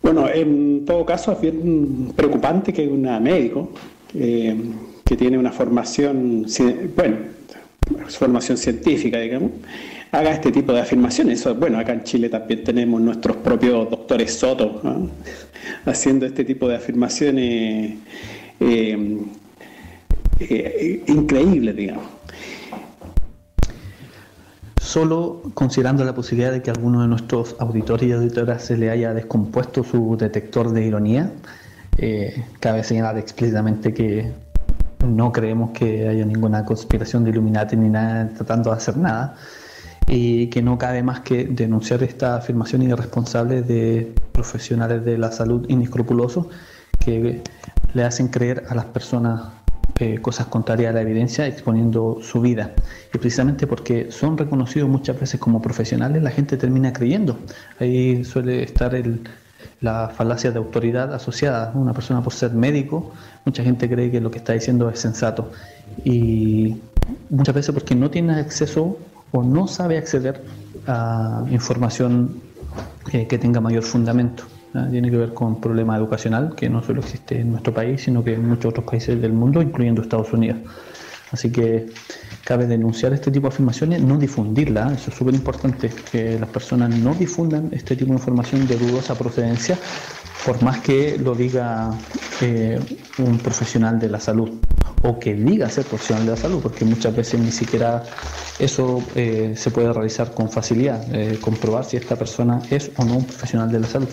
Bueno, 0.00 0.28
en 0.32 0.84
todo 0.84 1.04
caso 1.04 1.32
es 1.32 1.40
bien 1.40 2.12
preocupante 2.14 2.72
que 2.72 2.86
una 2.86 3.18
médico 3.18 3.72
eh, 4.14 4.56
que 5.04 5.16
tiene 5.16 5.36
una 5.36 5.50
formación, 5.50 6.46
bueno, 6.94 7.16
formación 8.06 8.56
científica, 8.56 9.18
digamos, 9.18 9.50
haga 10.12 10.30
este 10.30 10.50
tipo 10.50 10.72
de 10.72 10.80
afirmaciones. 10.80 11.46
Bueno, 11.58 11.78
acá 11.78 11.92
en 11.92 12.04
Chile 12.04 12.28
también 12.28 12.64
tenemos 12.64 13.00
nuestros 13.00 13.36
propios 13.38 13.90
doctores 13.90 14.34
Soto 14.34 14.80
haciendo 15.86 16.26
este 16.26 16.44
tipo 16.44 16.68
de 16.68 16.76
afirmaciones 16.76 17.98
eh, 18.60 19.18
eh, 20.40 21.04
increíbles, 21.06 21.76
digamos. 21.76 22.04
Solo 24.80 25.42
considerando 25.54 26.04
la 26.04 26.14
posibilidad 26.14 26.50
de 26.50 26.62
que 26.62 26.70
alguno 26.70 27.02
de 27.02 27.08
nuestros 27.08 27.54
auditores 27.60 28.08
y 28.08 28.12
auditoras 28.12 28.64
se 28.64 28.76
le 28.76 28.90
haya 28.90 29.14
descompuesto 29.14 29.84
su 29.84 30.16
detector 30.16 30.72
de 30.72 30.84
ironía, 30.84 31.30
eh, 31.98 32.42
cabe 32.58 32.82
señalar 32.82 33.16
explícitamente 33.16 33.94
que 33.94 34.32
no 35.06 35.30
creemos 35.30 35.70
que 35.70 36.08
haya 36.08 36.24
ninguna 36.24 36.64
conspiración 36.64 37.22
de 37.22 37.30
Illuminati 37.30 37.76
ni 37.76 37.88
nada 37.88 38.30
tratando 38.34 38.70
de 38.70 38.76
hacer 38.76 38.96
nada 38.96 39.36
y 40.12 40.48
que 40.48 40.60
no 40.60 40.76
cabe 40.76 41.04
más 41.04 41.20
que 41.20 41.44
denunciar 41.44 42.02
esta 42.02 42.34
afirmación 42.34 42.82
irresponsable 42.82 43.62
de 43.62 44.12
profesionales 44.32 45.04
de 45.04 45.16
la 45.16 45.30
salud 45.30 45.64
inescrupulosos 45.68 46.46
que 46.98 47.42
le 47.94 48.04
hacen 48.04 48.26
creer 48.26 48.64
a 48.68 48.74
las 48.74 48.86
personas 48.86 49.52
eh, 50.00 50.18
cosas 50.20 50.46
contrarias 50.46 50.90
a 50.90 50.94
la 50.94 51.02
evidencia 51.02 51.46
exponiendo 51.46 52.18
su 52.22 52.40
vida. 52.40 52.72
Y 53.14 53.18
precisamente 53.18 53.68
porque 53.68 54.10
son 54.10 54.36
reconocidos 54.36 54.88
muchas 54.88 55.18
veces 55.20 55.38
como 55.38 55.62
profesionales, 55.62 56.22
la 56.22 56.30
gente 56.30 56.56
termina 56.56 56.92
creyendo. 56.92 57.38
Ahí 57.78 58.24
suele 58.24 58.64
estar 58.64 58.94
el, 58.96 59.28
la 59.80 60.08
falacia 60.08 60.50
de 60.50 60.58
autoridad 60.58 61.14
asociada. 61.14 61.70
Una 61.74 61.92
persona 61.92 62.20
por 62.20 62.32
ser 62.32 62.52
médico, 62.52 63.12
mucha 63.44 63.62
gente 63.62 63.88
cree 63.88 64.10
que 64.10 64.20
lo 64.20 64.30
que 64.32 64.38
está 64.38 64.54
diciendo 64.54 64.90
es 64.90 64.98
sensato. 64.98 65.52
Y 66.04 66.78
muchas 67.28 67.54
veces 67.54 67.72
porque 67.72 67.94
no 67.94 68.10
tiene 68.10 68.34
acceso 68.34 68.98
o 69.32 69.42
no 69.42 69.66
sabe 69.66 69.98
acceder 69.98 70.42
a 70.86 71.44
información 71.50 72.40
que 73.10 73.38
tenga 73.38 73.60
mayor 73.60 73.82
fundamento. 73.82 74.44
Tiene 74.90 75.10
que 75.10 75.16
ver 75.16 75.34
con 75.34 75.60
problema 75.60 75.96
educacional 75.96 76.54
que 76.54 76.68
no 76.68 76.82
solo 76.82 77.00
existe 77.00 77.40
en 77.40 77.50
nuestro 77.50 77.74
país, 77.74 78.02
sino 78.02 78.22
que 78.22 78.34
en 78.34 78.48
muchos 78.48 78.66
otros 78.66 78.84
países 78.84 79.20
del 79.20 79.32
mundo, 79.32 79.60
incluyendo 79.60 80.02
Estados 80.02 80.32
Unidos. 80.32 80.58
Así 81.32 81.50
que 81.50 81.86
cabe 82.44 82.66
denunciar 82.66 83.12
este 83.12 83.30
tipo 83.30 83.48
de 83.48 83.54
afirmaciones, 83.54 84.02
no 84.02 84.18
difundirla, 84.18 84.92
eso 84.92 85.10
es 85.10 85.16
súper 85.16 85.34
importante, 85.34 85.90
que 86.10 86.38
las 86.38 86.48
personas 86.48 86.90
no 86.96 87.14
difundan 87.14 87.68
este 87.72 87.94
tipo 87.96 88.10
de 88.10 88.18
información 88.18 88.66
de 88.66 88.76
dudosa 88.76 89.16
procedencia, 89.16 89.78
por 90.44 90.62
más 90.62 90.80
que 90.80 91.18
lo 91.18 91.34
diga 91.34 91.90
eh, 92.40 92.78
un 93.18 93.38
profesional 93.38 93.98
de 93.98 94.08
la 94.08 94.20
salud 94.20 94.50
o 95.02 95.18
que 95.18 95.34
diga 95.34 95.68
ser 95.68 95.84
profesional 95.84 96.24
de 96.26 96.32
la 96.32 96.36
salud, 96.36 96.60
porque 96.62 96.84
muchas 96.84 97.14
veces 97.14 97.40
ni 97.40 97.50
siquiera 97.50 98.02
eso 98.58 99.02
eh, 99.14 99.54
se 99.56 99.70
puede 99.70 99.92
realizar 99.92 100.32
con 100.32 100.50
facilidad, 100.50 101.02
eh, 101.14 101.38
comprobar 101.40 101.84
si 101.84 101.96
esta 101.96 102.16
persona 102.16 102.60
es 102.70 102.90
o 102.96 103.04
no 103.04 103.16
un 103.16 103.24
profesional 103.24 103.70
de 103.70 103.80
la 103.80 103.86
salud. 103.86 104.08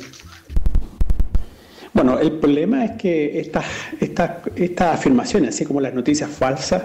Bueno, 1.94 2.20
el 2.20 2.34
problema 2.34 2.86
es 2.86 2.92
que 2.92 3.40
estas, 3.40 3.66
estas, 4.00 4.32
estas 4.56 4.96
afirmaciones, 4.96 5.56
así 5.56 5.66
como 5.66 5.82
las 5.82 5.94
noticias 5.94 6.30
falsas, 6.30 6.84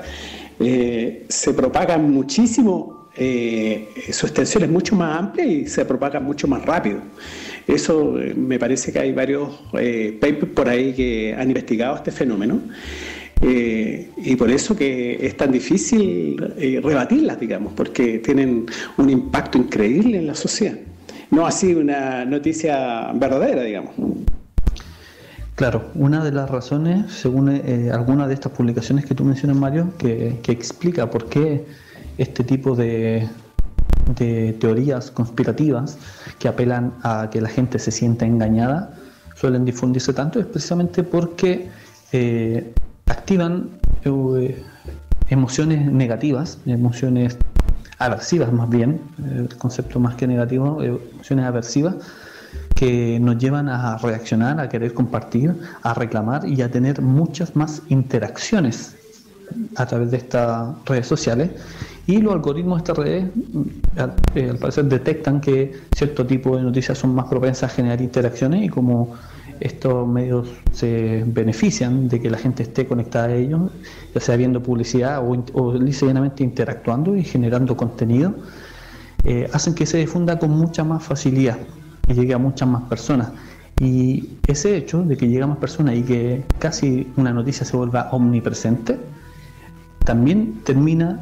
se 0.58 1.54
propagan 1.54 2.10
muchísimo, 2.10 3.08
su 3.14 4.26
extensión 4.26 4.62
es 4.62 4.70
mucho 4.70 4.96
más 4.96 5.18
amplia 5.18 5.44
y 5.44 5.66
se 5.66 5.84
propaga 5.84 6.18
mucho 6.18 6.48
más 6.48 6.64
rápido. 6.64 7.00
Eso 7.66 8.18
eh, 8.20 8.34
me 8.34 8.58
parece 8.58 8.92
que 8.92 8.98
hay 8.98 9.12
varios 9.12 9.50
papers 9.72 10.52
por 10.54 10.68
ahí 10.68 10.92
que 10.92 11.34
han 11.38 11.48
investigado 11.48 11.96
este 11.96 12.10
fenómeno. 12.10 12.60
y 13.42 14.36
por 14.36 14.50
eso 14.50 14.76
que 14.76 15.18
es 15.20 15.36
tan 15.36 15.50
difícil 15.50 16.36
rebatirlas, 16.82 17.40
digamos, 17.40 17.72
porque 17.72 18.20
tienen 18.20 18.66
un 18.98 19.10
impacto 19.10 19.58
increíble 19.58 20.18
en 20.18 20.28
la 20.28 20.34
sociedad. 20.34 20.76
No 21.32 21.46
así 21.46 21.74
una 21.74 22.24
noticia 22.24 23.10
verdadera, 23.14 23.62
digamos. 23.62 23.92
Claro, 25.54 25.90
una 25.94 26.24
de 26.24 26.32
las 26.32 26.50
razones, 26.50 27.12
según 27.12 27.48
eh, 27.48 27.90
algunas 27.92 28.28
de 28.28 28.34
estas 28.34 28.52
publicaciones 28.52 29.04
que 29.04 29.14
tú 29.14 29.24
mencionas, 29.24 29.56
Mario, 29.56 29.92
que, 29.96 30.40
explica 30.48 31.08
por 31.08 31.28
qué 31.28 31.64
este 32.18 32.42
tipo 32.42 32.74
de, 32.74 33.28
teorías 34.14 35.10
conspirativas 35.10 35.98
que 36.38 36.48
apelan 36.48 36.92
a 37.02 37.28
que 37.30 37.40
la 37.40 37.48
gente 37.48 37.78
se 37.78 37.90
sienta 37.90 38.26
engañada 38.26 38.94
suelen 39.34 39.64
difundirse 39.64 40.12
tanto, 40.12 40.38
es 40.38 40.46
precisamente 40.46 41.02
porque 41.02 41.68
eh, 42.12 42.72
activan 43.06 43.70
eh, 44.04 44.62
emociones 45.28 45.90
negativas, 45.90 46.58
emociones 46.66 47.36
aversivas 47.98 48.52
más 48.52 48.68
bien, 48.68 49.00
el 49.18 49.48
concepto 49.56 49.98
más 49.98 50.14
que 50.16 50.26
negativo, 50.26 50.82
emociones 50.82 51.44
aversivas, 51.44 51.96
que 52.76 53.18
nos 53.20 53.38
llevan 53.38 53.68
a 53.68 53.96
reaccionar, 53.98 54.60
a 54.60 54.68
querer 54.68 54.92
compartir, 54.92 55.54
a 55.82 55.94
reclamar 55.94 56.46
y 56.46 56.62
a 56.62 56.70
tener 56.70 57.00
muchas 57.00 57.56
más 57.56 57.82
interacciones 57.88 58.96
a 59.76 59.86
través 59.86 60.10
de 60.10 60.16
estas 60.18 60.74
redes 60.86 61.06
sociales. 61.06 61.50
Y 62.06 62.18
los 62.20 62.32
algoritmos 62.32 62.78
de 62.78 62.80
estas 62.82 62.98
redes, 62.98 63.24
eh, 64.34 64.50
al 64.50 64.58
parecer, 64.58 64.86
detectan 64.86 65.40
que 65.40 65.72
cierto 65.96 66.26
tipo 66.26 66.56
de 66.56 66.62
noticias 66.62 66.98
son 66.98 67.14
más 67.14 67.26
propensas 67.26 67.70
a 67.70 67.74
generar 67.74 68.00
interacciones 68.00 68.64
y 68.64 68.68
como 68.68 69.14
estos 69.60 70.08
medios 70.08 70.48
se 70.72 71.22
benefician 71.26 72.08
de 72.08 72.20
que 72.20 72.28
la 72.28 72.38
gente 72.38 72.64
esté 72.64 72.86
conectada 72.86 73.26
a 73.26 73.34
ellos, 73.34 73.70
ya 74.12 74.20
sea 74.20 74.36
viendo 74.36 74.60
publicidad 74.60 75.22
o, 75.22 75.44
o 75.52 75.76
interactuando 75.76 77.16
y 77.16 77.22
generando 77.22 77.76
contenido, 77.76 78.34
eh, 79.24 79.48
hacen 79.52 79.74
que 79.74 79.86
se 79.86 79.98
difunda 79.98 80.38
con 80.38 80.50
mucha 80.50 80.82
más 80.82 81.04
facilidad 81.04 81.58
y 82.08 82.14
llegue 82.14 82.34
a 82.34 82.38
muchas 82.38 82.68
más 82.68 82.82
personas. 82.84 83.30
Y 83.80 84.30
ese 84.48 84.76
hecho 84.76 85.02
de 85.02 85.16
que 85.16 85.28
llegue 85.28 85.42
a 85.42 85.46
más 85.46 85.58
personas 85.58 85.94
y 85.94 86.02
que 86.02 86.44
casi 86.58 87.08
una 87.16 87.32
noticia 87.32 87.64
se 87.64 87.76
vuelva 87.76 88.08
omnipresente, 88.10 88.98
también 90.04 90.60
termina 90.64 91.20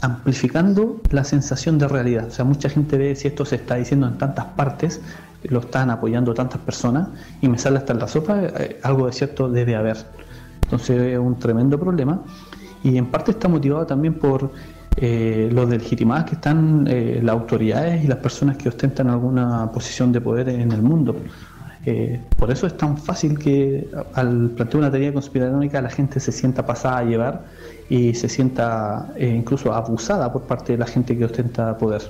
amplificando 0.00 1.00
la 1.10 1.24
sensación 1.24 1.78
de 1.78 1.88
realidad. 1.88 2.26
O 2.28 2.30
sea, 2.30 2.44
mucha 2.44 2.68
gente 2.68 2.98
ve 2.98 3.16
si 3.16 3.28
esto 3.28 3.44
se 3.44 3.56
está 3.56 3.76
diciendo 3.76 4.06
en 4.06 4.18
tantas 4.18 4.44
partes, 4.46 5.00
lo 5.44 5.60
están 5.60 5.90
apoyando 5.90 6.34
tantas 6.34 6.60
personas 6.60 7.08
y 7.40 7.48
me 7.48 7.58
sale 7.58 7.78
hasta 7.78 7.92
en 7.92 7.98
la 7.98 8.08
sopa, 8.08 8.40
eh, 8.42 8.80
algo 8.82 9.06
de 9.06 9.12
cierto 9.12 9.48
debe 9.48 9.76
haber. 9.76 9.98
Entonces 10.62 11.00
es 11.00 11.18
un 11.18 11.38
tremendo 11.38 11.78
problema 11.78 12.22
y 12.82 12.96
en 12.98 13.06
parte 13.06 13.32
está 13.32 13.48
motivado 13.48 13.86
también 13.86 14.14
por 14.14 14.50
eh, 14.96 15.48
los 15.52 15.68
del 15.68 15.80
Jirimás, 15.80 16.24
que 16.24 16.34
están 16.36 16.86
eh, 16.88 17.20
las 17.22 17.32
autoridades 17.32 18.04
y 18.04 18.06
las 18.06 18.18
personas 18.18 18.56
que 18.56 18.68
ostentan 18.68 19.08
alguna 19.08 19.70
posición 19.72 20.12
de 20.12 20.20
poder 20.20 20.48
en 20.48 20.70
el 20.70 20.82
mundo. 20.82 21.16
Eh, 21.86 22.20
por 22.38 22.50
eso 22.50 22.66
es 22.66 22.76
tan 22.76 22.96
fácil 22.96 23.38
que 23.38 23.88
al 24.14 24.50
plantear 24.50 24.76
una 24.78 24.90
teoría 24.90 25.12
conspiranoica 25.12 25.82
la 25.82 25.90
gente 25.90 26.20
se 26.20 26.32
sienta 26.32 26.64
pasada 26.64 26.98
a 26.98 27.04
llevar 27.04 27.44
y 27.88 28.14
se 28.14 28.28
sienta 28.28 29.12
incluso 29.18 29.72
abusada 29.72 30.32
por 30.32 30.42
parte 30.42 30.72
de 30.72 30.78
la 30.78 30.86
gente 30.86 31.16
que 31.16 31.24
ostenta 31.24 31.76
poder. 31.76 32.02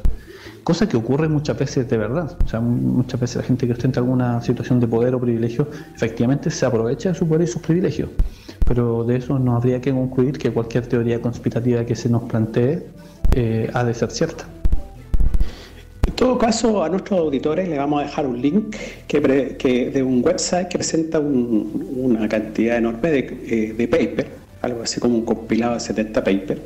Cosa 0.63 0.89
que 0.89 0.97
ocurre 0.97 1.29
muchas 1.29 1.59
veces 1.59 1.89
de 1.89 1.99
verdad. 1.99 2.37
O 2.45 2.49
sea, 2.49 2.61
muchas 2.61 3.21
veces 3.21 3.37
la 3.37 3.43
gente 3.43 3.67
que 3.67 3.73
ostenta 3.75 4.01
alguna 4.01 4.41
situación 4.41 4.81
de 4.81 4.87
poder 4.87 5.15
o 5.15 5.21
privilegio 5.21 5.69
efectivamente 5.95 6.51
se 6.51 6.65
aprovecha 6.65 7.11
de 7.11 7.15
su 7.15 7.29
poder 7.29 7.43
y 7.43 7.47
sus 7.47 7.61
privilegios 7.61 8.09
pero 8.67 9.05
de 9.05 9.17
eso 9.17 9.39
no 9.39 9.57
habría 9.57 9.81
que 9.81 9.93
concluir 9.93 10.39
que 10.39 10.51
cualquier 10.51 10.87
teoría 10.87 11.21
conspirativa 11.21 11.85
que 11.85 11.95
se 11.95 12.09
nos 12.09 12.23
plantee 12.25 12.87
eh, 13.33 13.71
ha 13.73 13.85
de 13.85 13.95
ser 13.95 14.11
cierta. 14.11 14.45
En 16.07 16.15
todo 16.15 16.39
caso, 16.39 16.85
a 16.85 16.89
nuestros 16.89 17.19
auditores 17.19 17.69
le 17.69 17.79
vamos 17.79 18.01
a 18.01 18.07
dejar 18.07 18.27
un 18.27 18.41
link 18.41 18.77
que, 19.09 19.21
de 19.93 20.03
un 20.03 20.23
website 20.25 20.69
que 20.69 20.79
presenta 20.79 21.19
una 21.19 22.29
cantidad 22.29 22.77
enorme 22.77 23.11
de, 23.11 23.19
eh, 23.19 23.75
de 23.77 23.89
papers, 23.89 24.29
algo 24.65 24.83
así 24.83 25.01
como 25.01 25.17
un 25.17 25.25
compilado 25.25 25.75
de 25.75 25.81
70 25.81 26.25
papers, 26.25 26.61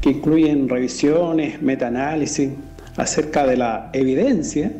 que 0.00 0.10
incluyen 0.10 0.68
revisiones, 0.68 1.60
metaanálisis 1.62 2.50
acerca 2.96 3.46
de 3.46 3.56
la 3.56 3.90
evidencia 3.92 4.72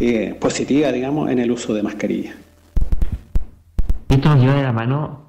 eh, 0.00 0.36
positiva, 0.38 0.92
digamos, 0.92 1.30
en 1.30 1.38
el 1.38 1.50
uso 1.50 1.74
de 1.74 1.82
mascarillas. 1.82 2.34
Esto 4.08 4.28
nos 4.30 4.40
lleva 4.40 4.54
de 4.54 4.62
la 4.62 4.72
mano 4.72 5.22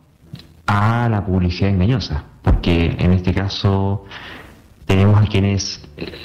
a 0.68 1.08
la 1.10 1.26
publicidad 1.26 1.72
engañosa, 1.72 2.24
porque 2.42 2.96
en 2.98 3.14
este 3.14 3.34
caso 3.34 4.06
tenemos 4.86 5.22
a 5.22 5.28
quienes 5.28 5.82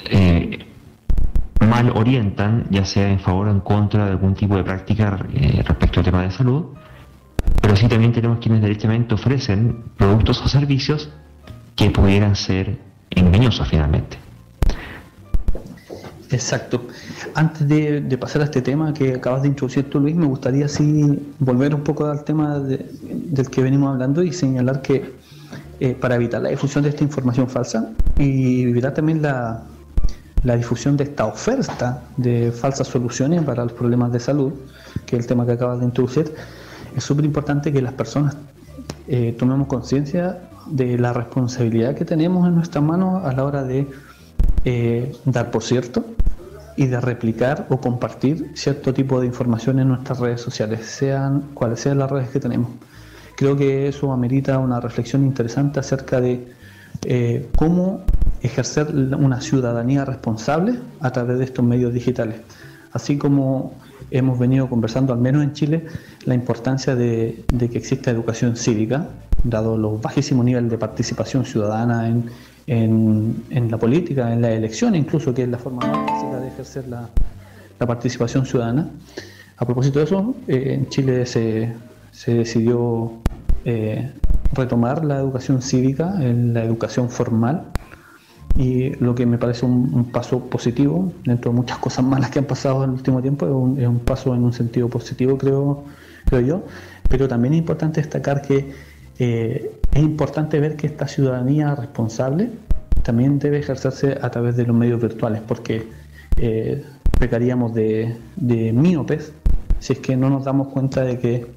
eh, 0.09 0.59
mal 1.67 1.91
orientan, 1.95 2.65
ya 2.69 2.85
sea 2.85 3.09
en 3.09 3.19
favor 3.19 3.47
o 3.47 3.51
en 3.51 3.59
contra 3.59 4.05
de 4.05 4.11
algún 4.11 4.35
tipo 4.35 4.55
de 4.55 4.63
práctica 4.63 5.19
eh, 5.33 5.63
respecto 5.65 5.99
al 5.99 6.05
tema 6.05 6.21
de 6.23 6.31
salud, 6.31 6.65
pero 7.65 7.75
sí 7.75 7.87
también 7.87 8.13
tenemos 8.13 8.37
quienes 8.37 8.61
directamente 8.61 9.15
ofrecen 9.15 9.85
productos 9.97 10.39
o 10.39 10.47
servicios 10.47 11.09
que 11.75 11.89
pudieran 11.89 12.35
ser 12.35 12.77
engañosos 13.09 13.67
finalmente. 13.67 14.19
Exacto. 16.29 16.85
Antes 17.33 17.67
de, 17.67 18.17
pasar 18.19 18.43
a 18.43 18.45
este 18.45 18.61
tema 18.61 18.93
que 18.93 19.15
acabas 19.15 19.41
de 19.41 19.47
introducir 19.47 19.89
tú, 19.89 19.99
Luis, 19.99 20.15
me 20.15 20.27
gustaría 20.27 20.67
sí 20.67 21.19
volver 21.39 21.73
un 21.73 21.81
poco 21.81 22.05
al 22.05 22.23
tema 22.23 22.59
del 22.59 23.49
que 23.49 23.63
venimos 23.63 23.93
hablando 23.93 24.21
y 24.21 24.31
señalar 24.31 24.83
que 24.83 25.15
eh, 25.79 25.95
para 25.99 26.17
evitar 26.17 26.43
la 26.43 26.49
difusión 26.49 26.83
de 26.83 26.91
esta 26.91 27.03
información 27.03 27.49
falsa 27.49 27.89
y 28.19 28.61
evitar 28.61 28.93
también 28.93 29.23
la, 29.23 29.63
difusión 30.43 30.97
de 30.97 31.05
esta 31.05 31.25
oferta 31.25 32.03
de 32.17 32.51
falsas 32.51 32.87
soluciones 32.89 33.41
para 33.41 33.63
los 33.63 33.73
problemas 33.73 34.11
de 34.11 34.19
salud, 34.19 34.53
que 35.07 35.15
es 35.15 35.23
el 35.23 35.27
tema 35.27 35.47
que 35.47 35.53
acabas 35.53 35.79
de 35.79 35.85
introducir, 35.85 36.31
es 36.95 37.03
súper 37.03 37.25
importante 37.25 37.71
que 37.71 37.81
las 37.81 37.93
personas 37.93 38.37
eh, 39.07 39.35
tomemos 39.37 39.67
conciencia 39.67 40.39
de 40.67 40.97
la 40.97 41.13
responsabilidad 41.13 41.95
que 41.95 42.05
tenemos 42.05 42.47
en 42.47 42.55
nuestras 42.55 42.83
manos 42.83 43.23
a 43.23 43.31
la 43.33 43.43
hora 43.43 43.63
de 43.63 43.87
eh, 44.63 45.15
dar 45.25 45.51
por 45.51 45.63
cierto 45.63 46.05
y 46.75 46.87
de 46.87 46.99
replicar 46.99 47.67
o 47.69 47.79
compartir 47.79 48.51
cierto 48.55 48.93
tipo 48.93 49.19
de 49.21 49.27
información 49.27 49.79
en 49.79 49.89
nuestras 49.89 50.19
redes 50.19 50.41
sociales, 50.41 50.85
sean 50.85 51.41
cuales 51.53 51.79
sean 51.79 51.99
las 51.99 52.09
redes 52.09 52.29
que 52.29 52.39
tenemos. 52.39 52.69
Creo 53.37 53.55
que 53.55 53.87
eso 53.87 54.11
amerita 54.11 54.57
una 54.59 54.79
reflexión 54.79 55.23
interesante 55.23 55.79
acerca 55.79 56.19
de 56.19 56.47
eh, 57.03 57.49
cómo 57.57 58.03
ejercer 58.41 58.87
una 58.93 59.41
ciudadanía 59.41 60.05
responsable 60.05 60.79
a 60.99 61.11
través 61.11 61.39
de 61.39 61.45
estos 61.45 61.63
medios 61.63 61.93
digitales. 61.93 62.37
Así 62.91 63.17
como 63.17 63.73
hemos 64.11 64.39
venido 64.39 64.69
conversando, 64.69 65.13
al 65.13 65.19
menos 65.19 65.43
en 65.43 65.53
Chile, 65.53 65.85
la 66.25 66.35
importancia 66.35 66.95
de, 66.95 67.43
que 67.57 67.77
exista 67.77 68.11
educación 68.11 68.55
cívica, 68.55 69.09
dado 69.43 69.77
los 69.77 70.01
bajísimos 70.01 70.45
niveles 70.45 70.71
de 70.71 70.77
participación 70.77 71.45
ciudadana 71.45 72.09
en, 72.09 72.31
en, 73.49 73.71
la 73.71 73.77
política, 73.77 74.33
en 74.33 74.41
la 74.41 74.51
elección 74.51 74.95
incluso, 74.95 75.33
que 75.33 75.43
es 75.43 75.49
la 75.49 75.57
forma 75.57 75.85
más 75.85 76.11
básica 76.11 76.39
de 76.39 76.47
ejercer 76.47 76.87
la, 76.87 77.09
participación 77.85 78.45
ciudadana. 78.45 78.89
A 79.57 79.65
propósito 79.65 79.99
de 79.99 80.05
eso, 80.05 80.35
en 80.47 80.89
Chile 80.89 81.25
se, 81.25 81.73
se 82.11 82.33
decidió 82.33 83.11
retomar 84.53 85.03
la 85.05 85.19
educación 85.19 85.61
cívica, 85.61 86.15
la 86.19 86.63
educación 86.63 87.09
formal, 87.09 87.71
y 88.57 88.91
lo 89.03 89.15
que 89.15 89.25
me 89.25 89.37
parece 89.37 89.65
un, 89.65 90.11
paso 90.11 90.39
positivo, 90.39 91.11
dentro 91.25 91.51
de 91.51 91.57
muchas 91.57 91.77
cosas 91.79 92.05
malas 92.05 92.29
que 92.29 92.39
han 92.39 92.45
pasado 92.45 92.83
en 92.83 92.91
el 92.91 92.95
último 92.95 93.21
tiempo, 93.21 93.45
es 93.77 93.87
un, 93.87 93.99
paso 93.99 94.33
en 94.33 94.43
un 94.43 94.53
sentido 94.53 94.87
positivo, 94.87 95.37
creo, 95.37 95.83
creo 96.25 96.41
yo, 96.41 96.63
pero 97.09 97.27
también 97.27 97.53
es 97.53 97.59
importante 97.59 98.01
destacar 98.01 98.41
que 98.41 98.71
eh, 99.19 99.79
es 99.93 100.01
importante 100.01 100.59
ver 100.59 100.75
que 100.75 100.87
esta 100.87 101.07
ciudadanía 101.07 101.73
responsable 101.75 102.49
también 103.03 103.39
debe 103.39 103.59
ejercerse 103.59 104.17
a 104.21 104.29
través 104.29 104.57
de 104.57 104.65
los 104.65 104.75
medios 104.75 105.01
virtuales, 105.01 105.41
porque 105.47 105.87
eh, 106.37 106.83
pecaríamos 107.19 107.73
de, 107.73 108.17
de 108.35 108.73
míopes 108.73 109.31
si 109.79 109.93
es 109.93 109.99
que 109.99 110.17
no 110.17 110.29
nos 110.29 110.43
damos 110.43 110.69
cuenta 110.69 111.01
de 111.01 111.19
que 111.19 111.47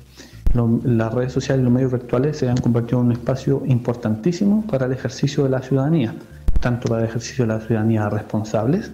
las 0.84 1.12
redes 1.12 1.32
sociales 1.32 1.60
y 1.60 1.64
los 1.64 1.72
medios 1.72 1.92
virtuales 1.92 2.38
se 2.38 2.48
han 2.48 2.56
convertido 2.56 3.00
en 3.00 3.06
un 3.06 3.12
espacio 3.12 3.62
importantísimo 3.66 4.64
para 4.66 4.86
el 4.86 4.92
ejercicio 4.92 5.44
de 5.44 5.50
la 5.50 5.62
ciudadanía 5.62 6.14
tanto 6.60 6.88
para 6.88 7.02
el 7.02 7.08
ejercicio 7.08 7.46
de 7.46 7.54
la 7.54 7.60
ciudadanía 7.60 8.08
responsables, 8.08 8.90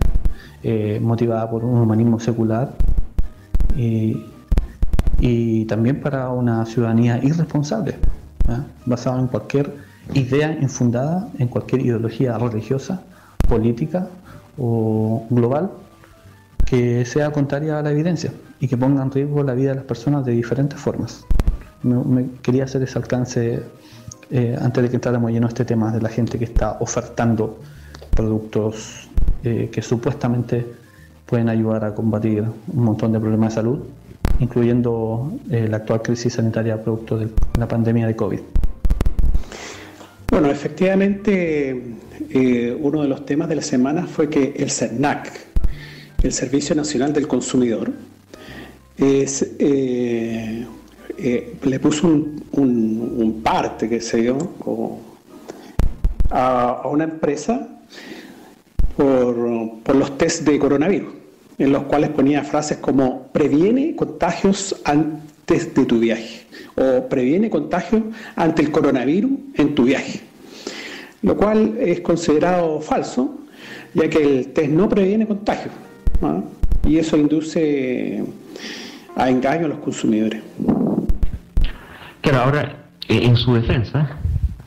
eh, 0.62 0.98
motivada 1.00 1.48
por 1.48 1.64
un 1.64 1.80
humanismo 1.80 2.20
secular, 2.20 2.72
y, 3.76 4.24
también 5.66 6.00
para 6.00 6.28
una 6.28 6.66
ciudadanía 6.66 7.18
irresponsable, 7.22 7.94
basada 8.84 9.20
en 9.20 9.28
cualquier 9.28 9.74
idea 10.12 10.52
infundada, 10.60 11.28
en 11.38 11.48
cualquier 11.48 11.80
ideología 11.80 12.37
religiosa, 12.37 13.02
política 13.48 14.08
o 14.58 15.26
global 15.30 15.70
que 16.64 17.04
sea 17.04 17.30
contraria 17.30 17.78
a 17.78 17.82
la 17.82 17.90
evidencia 17.90 18.32
y 18.60 18.68
que 18.68 18.76
ponga 18.76 19.02
en 19.02 19.10
riesgo 19.10 19.42
la 19.42 19.54
vida 19.54 19.70
de 19.70 19.76
las 19.76 19.84
personas 19.84 20.24
de 20.24 20.32
diferentes 20.32 20.78
formas. 20.78 21.24
me 21.82 22.26
quería 22.42 22.64
hacer 22.64 22.82
ese 22.82 22.98
alcance 22.98 23.62
eh, 24.30 24.56
antes 24.60 24.82
de 24.82 24.88
que 24.88 24.96
entráramos 24.96 25.30
lleno 25.30 25.46
este 25.48 25.64
tema 25.64 25.92
de 25.92 26.00
la 26.00 26.08
gente 26.08 26.38
que 26.38 26.46
está 26.46 26.78
ofertando 26.80 27.58
productos 28.16 29.08
eh, 29.42 29.68
que 29.70 29.82
supuestamente 29.82 30.66
pueden 31.26 31.48
ayudar 31.48 31.84
a 31.84 31.94
combatir 31.94 32.42
un 32.42 32.84
montón 32.84 33.12
de 33.12 33.20
problemas 33.20 33.50
de 33.50 33.54
salud, 33.56 33.80
incluyendo 34.40 35.33
eh, 35.51 35.66
la 35.68 35.79
actual 35.79 36.03
crisis 36.03 36.35
sanitaria 36.35 36.83
producto 36.83 37.18
de 37.18 37.29
la 37.59 37.68
pandemia 37.68 38.07
de 38.07 38.16
COVID. 38.16 38.40
Bueno, 40.31 40.51
efectivamente, 40.51 41.81
uno 42.81 43.03
de 43.03 43.09
los 43.09 43.25
temas 43.25 43.49
de 43.49 43.57
la 43.57 43.62
semana 43.62 44.07
fue 44.07 44.29
que 44.29 44.55
el 44.57 44.70
CERNAC, 44.70 45.31
el 46.23 46.33
Servicio 46.33 46.75
Nacional 46.75 47.12
del 47.12 47.29
Consumidor, 47.29 47.92
es 48.97 49.55
eh, 51.16 51.57
le 51.62 51.79
puso 51.79 52.09
un, 52.09 53.40
parte 53.42 53.88
que 53.88 54.01
se 54.01 54.23
dio 54.23 54.37
a, 56.31 56.83
una 56.87 57.05
empresa 57.05 57.68
por, 58.97 59.94
los 59.94 60.18
test 60.18 60.42
de 60.42 60.59
coronavirus, 60.59 61.12
en 61.59 61.73
los 61.73 61.85
cuales 61.85 62.11
ponía 62.11 62.43
frases 62.45 62.79
como 62.79 63.29
previene 63.29 63.95
contagios 63.97 64.81
antes 64.85 65.75
de 65.75 65.85
tu 65.85 65.99
viaje 65.99 66.47
o 66.77 67.09
previene 67.09 67.51
contagios 67.51 68.03
ante 68.37 68.62
el 68.62 68.71
coronavirus 68.71 69.33
en 69.55 69.75
tu 69.75 69.85
viaje, 69.85 70.21
lo 71.23 71.37
cual 71.37 71.77
es 71.79 72.01
considerado 72.01 72.81
falso, 72.81 73.38
ya 73.95 74.09
que 74.09 74.23
el 74.23 74.49
test 74.49 74.71
no 74.71 74.88
previene 74.88 75.27
contagios 75.27 75.73
y 76.87 76.99
eso 76.99 77.17
induce 77.17 78.25
a 79.17 79.31
engaño 79.31 79.67
a 79.67 79.69
los 79.69 79.79
consumidores. 79.79 80.43
Claro, 82.21 82.38
ahora, 82.38 82.77
en 83.09 83.37
su 83.37 83.55
defensa, 83.55 84.19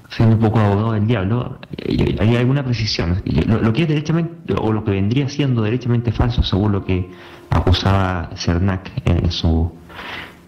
siendo 0.09 0.35
un 0.35 0.41
poco 0.41 0.59
abogado 0.59 0.93
del 0.93 1.07
diablo, 1.07 1.59
eh, 1.77 2.15
hay 2.19 2.35
alguna 2.35 2.63
precisión. 2.63 3.21
Lo, 3.25 3.73
que 3.73 3.83
es 3.83 3.87
derechamente, 3.87 4.53
o 4.59 4.71
lo 4.71 4.83
que 4.83 4.91
vendría 4.91 5.27
siendo 5.29 5.61
derechamente 5.61 6.11
falso, 6.11 6.43
según 6.43 6.71
lo 6.71 6.85
que 6.85 7.09
acusaba 7.49 8.29
Cernac 8.35 8.91
en 9.05 9.31
su, 9.31 9.71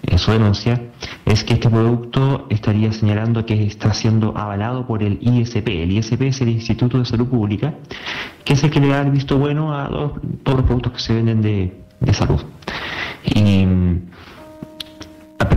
en 0.03 0.17
su 0.17 0.31
denuncia, 0.31 0.81
es 1.25 1.43
que 1.43 1.53
este 1.53 1.69
producto 1.69 2.47
estaría 2.49 2.91
señalando 2.91 3.45
que 3.45 3.65
está 3.65 3.93
siendo 3.93 4.35
avalado 4.37 4.87
por 4.87 5.03
el 5.03 5.19
ISP. 5.21 5.67
El 5.67 5.91
ISP 5.91 6.21
es 6.23 6.41
el 6.41 6.49
Instituto 6.49 6.97
de 6.97 7.05
Salud 7.05 7.27
Pública, 7.27 7.75
que 8.43 8.53
es 8.53 8.63
el 8.63 8.71
que 8.71 8.79
le 8.79 8.87
da 8.87 9.01
el 9.01 9.11
visto 9.11 9.37
bueno 9.37 9.77
a 9.77 9.89
todos 10.43 10.57
los 10.59 10.65
productos 10.65 10.93
que 10.93 10.99
se 10.99 11.13
venden 11.13 11.41
de, 11.41 11.77
de 11.99 12.13
salud. 12.13 12.41
Y 13.25 13.65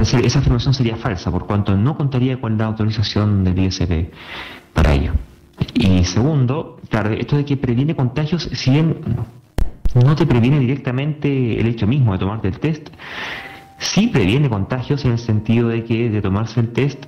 esa 0.02 0.38
afirmación 0.38 0.74
sería 0.74 0.96
falsa, 0.96 1.30
por 1.30 1.46
cuanto 1.46 1.76
no 1.76 1.96
contaría 1.96 2.40
con 2.40 2.58
la 2.58 2.66
autorización 2.66 3.44
del 3.44 3.58
ISP 3.58 4.12
para 4.72 4.92
ello. 4.94 5.12
Y 5.74 6.04
segundo, 6.04 6.80
claro, 6.88 7.10
esto 7.10 7.36
de 7.36 7.44
que 7.44 7.56
previene 7.56 7.94
contagios, 7.94 8.48
si 8.52 8.70
bien 8.70 8.96
no 9.94 10.16
te 10.16 10.26
previene 10.26 10.58
directamente 10.58 11.60
el 11.60 11.66
hecho 11.66 11.86
mismo 11.86 12.12
de 12.12 12.18
tomarte 12.18 12.48
el 12.48 12.58
test, 12.58 12.88
sí 13.78 14.08
previene 14.08 14.48
contagios 14.48 15.04
en 15.04 15.12
el 15.12 15.18
sentido 15.18 15.68
de 15.68 15.84
que 15.84 16.08
de 16.10 16.22
tomarse 16.22 16.60
el 16.60 16.72
test 16.72 17.06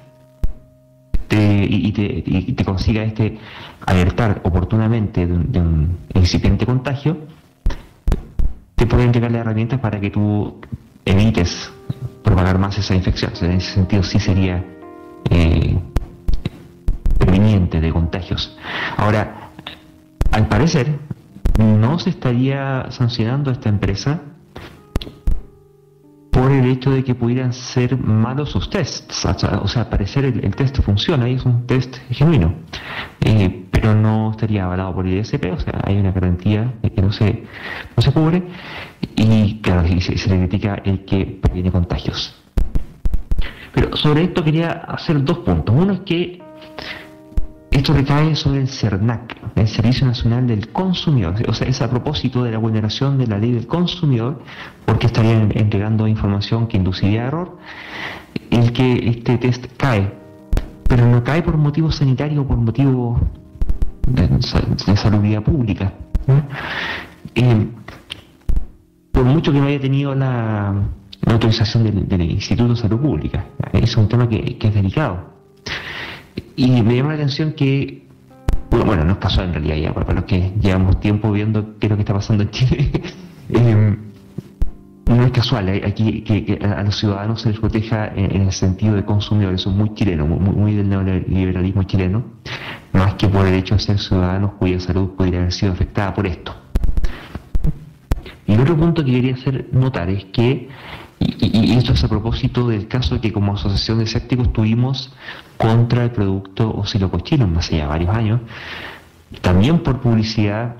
y, 1.30 2.54
te, 2.54 2.64
consiga 2.64 3.02
este 3.02 3.38
alertar 3.86 4.40
oportunamente 4.44 5.26
de 5.26 5.60
un, 5.60 5.98
incipiente 6.14 6.66
contagio, 6.66 7.18
te 8.74 8.86
pueden 8.86 9.06
entregar 9.06 9.30
las 9.32 9.40
herramientas 9.40 9.80
para 9.80 10.00
que 10.00 10.10
tú 10.10 10.60
evites 11.04 11.72
propagar 12.22 12.58
más 12.58 12.78
esa 12.78 12.94
infección. 12.94 13.32
en 13.42 13.52
ese 13.52 13.72
sentido 13.74 14.02
sí 14.02 14.18
sería 14.18 14.64
eh, 15.30 15.78
de 17.80 17.92
contagios. 17.92 18.56
Ahora, 18.96 19.50
al 20.32 20.46
parecer, 20.48 20.98
no 21.58 21.98
se 21.98 22.10
estaría 22.10 22.86
sancionando 22.90 23.50
a 23.50 23.54
esta 23.54 23.68
empresa 23.68 24.20
el 26.54 26.66
hecho 26.70 26.90
de 26.90 27.04
que 27.04 27.14
pudieran 27.14 27.52
ser 27.52 27.96
malos 27.96 28.50
sus 28.50 28.70
tests. 28.70 29.24
O 29.24 29.68
sea, 29.68 29.90
parecer 29.90 30.24
el, 30.24 30.54
test 30.54 30.80
funciona 30.80 31.28
y 31.28 31.34
es 31.34 31.44
un 31.44 31.66
test 31.66 31.96
genuino, 32.10 32.54
eh, 33.20 33.66
pero 33.70 33.94
no 33.94 34.30
estaría 34.30 34.64
avalado 34.64 34.94
por 34.94 35.06
el 35.06 35.18
ISP, 35.18 35.52
o 35.52 35.58
sea, 35.58 35.80
hay 35.84 35.96
una 35.96 36.12
garantía 36.12 36.74
de 36.82 36.90
que 36.90 37.02
no 37.02 37.12
se, 37.12 37.44
no 37.96 38.02
se 38.02 38.12
cubre 38.12 38.42
y 39.16 39.60
claro, 39.60 39.86
se, 40.00 40.18
se 40.18 40.30
le 40.30 40.38
critica 40.38 40.80
el 40.84 41.04
que 41.04 41.38
previene 41.40 41.70
contagios. 41.70 42.34
Pero 43.72 43.96
sobre 43.96 44.24
esto 44.24 44.44
quería 44.44 44.70
hacer 44.70 45.22
dos 45.24 45.38
puntos. 45.38 45.74
Uno 45.76 45.94
es 45.94 46.00
que 46.00 46.40
esto 47.74 47.92
recae 47.92 48.36
sobre 48.36 48.60
el 48.60 48.68
CERNAC, 48.68 49.36
el 49.56 49.66
Servicio 49.66 50.06
Nacional 50.06 50.46
del 50.46 50.68
Consumidor. 50.68 51.34
O 51.48 51.52
sea, 51.52 51.66
es 51.66 51.82
a 51.82 51.90
propósito 51.90 52.44
de 52.44 52.52
la 52.52 52.58
vulneración 52.58 53.18
de 53.18 53.26
la 53.26 53.36
ley 53.36 53.50
del 53.50 53.66
consumidor, 53.66 54.40
porque 54.84 55.08
estarían 55.08 55.50
entregando 55.56 56.06
información 56.06 56.68
que 56.68 56.76
induciría 56.76 57.24
error, 57.24 57.58
el 58.50 58.72
que 58.72 59.08
este 59.08 59.38
test 59.38 59.66
cae. 59.76 60.14
Pero 60.88 61.08
no 61.08 61.24
cae 61.24 61.42
por 61.42 61.56
motivo 61.56 61.90
sanitario 61.90 62.42
o 62.42 62.46
por 62.46 62.58
motivo 62.58 63.20
de, 64.06 64.40
salud 64.96 65.42
pública. 65.42 65.92
Eh, 67.34 67.66
por 69.10 69.24
mucho 69.24 69.50
que 69.52 69.58
no 69.58 69.66
haya 69.66 69.80
tenido 69.80 70.14
la, 70.14 70.74
autorización 71.26 72.06
del, 72.08 72.22
Instituto 72.22 72.74
de 72.74 72.76
Salud 72.76 73.00
Pública. 73.00 73.46
Es 73.72 73.96
un 73.96 74.06
tema 74.06 74.28
que, 74.28 74.58
es 74.60 74.74
delicado. 74.74 75.33
Y 76.56 76.82
me 76.82 76.96
llama 76.96 77.10
la 77.10 77.14
atención 77.16 77.52
que, 77.52 78.06
bueno, 78.70 79.04
no 79.04 79.12
es 79.12 79.18
casual 79.18 79.48
en 79.48 79.54
realidad 79.54 79.76
ya, 79.76 79.94
para 79.94 80.14
los 80.14 80.24
que 80.24 80.52
llevamos 80.60 81.00
tiempo 81.00 81.32
viendo 81.32 81.78
qué 81.78 81.86
es 81.86 81.90
lo 81.90 81.96
que 81.96 82.02
está 82.02 82.14
pasando 82.14 82.44
en 82.44 82.50
Chile, 82.50 82.90
em, 83.48 83.96
no 85.06 85.24
es 85.24 85.32
casual 85.32 85.68
eh, 85.68 85.82
aquí 85.86 86.22
que, 86.22 86.58
a 86.64 86.82
los 86.82 86.96
ciudadanos 86.96 87.42
se 87.42 87.50
les 87.50 87.58
proteja 87.58 88.06
en, 88.14 88.42
el 88.42 88.52
sentido 88.52 88.94
de 88.94 89.04
consumidores, 89.04 89.60
eso 89.60 89.70
es 89.70 89.76
muy 89.76 89.94
chileno, 89.94 90.26
muy, 90.26 90.74
del 90.74 90.88
neoliberalismo 90.88 91.82
chileno, 91.82 92.24
más 92.92 93.14
que 93.14 93.28
por 93.28 93.46
el 93.46 93.54
hecho 93.54 93.74
de 93.74 93.80
ser 93.80 93.98
ciudadanos 93.98 94.52
cuya 94.52 94.80
salud 94.80 95.10
podría 95.10 95.40
haber 95.40 95.52
sido 95.52 95.72
afectada 95.72 96.14
por 96.14 96.26
esto. 96.26 96.54
Y 98.46 98.52
el 98.52 98.60
otro 98.60 98.76
punto 98.76 99.04
que 99.04 99.10
quería 99.10 99.34
hacer 99.34 99.68
notar 99.72 100.08
es 100.10 100.24
que, 100.26 100.68
y, 101.18 101.72
esto 101.72 101.92
es 101.92 102.04
a 102.04 102.08
propósito 102.08 102.68
del 102.68 102.88
caso 102.88 103.20
que 103.20 103.32
como 103.32 103.54
asociación 103.54 103.98
de 103.98 104.04
escépticos 104.04 104.52
tuvimos 104.52 105.12
contra 105.64 106.04
el 106.04 106.10
producto 106.10 106.70
oscilocochino 106.76 107.50
hace 107.56 107.78
ya 107.78 107.86
varios 107.86 108.14
años, 108.14 108.40
también 109.40 109.78
por 109.78 109.98
publicidad 109.98 110.76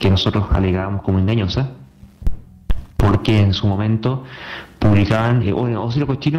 que 0.00 0.10
nosotros 0.10 0.48
alegábamos 0.50 1.02
como 1.02 1.20
engañosa, 1.20 1.70
porque 2.96 3.40
en 3.40 3.54
su 3.54 3.68
momento 3.68 4.24
publicaban, 4.80 5.40
eh, 5.42 5.52
bueno, 5.52 5.88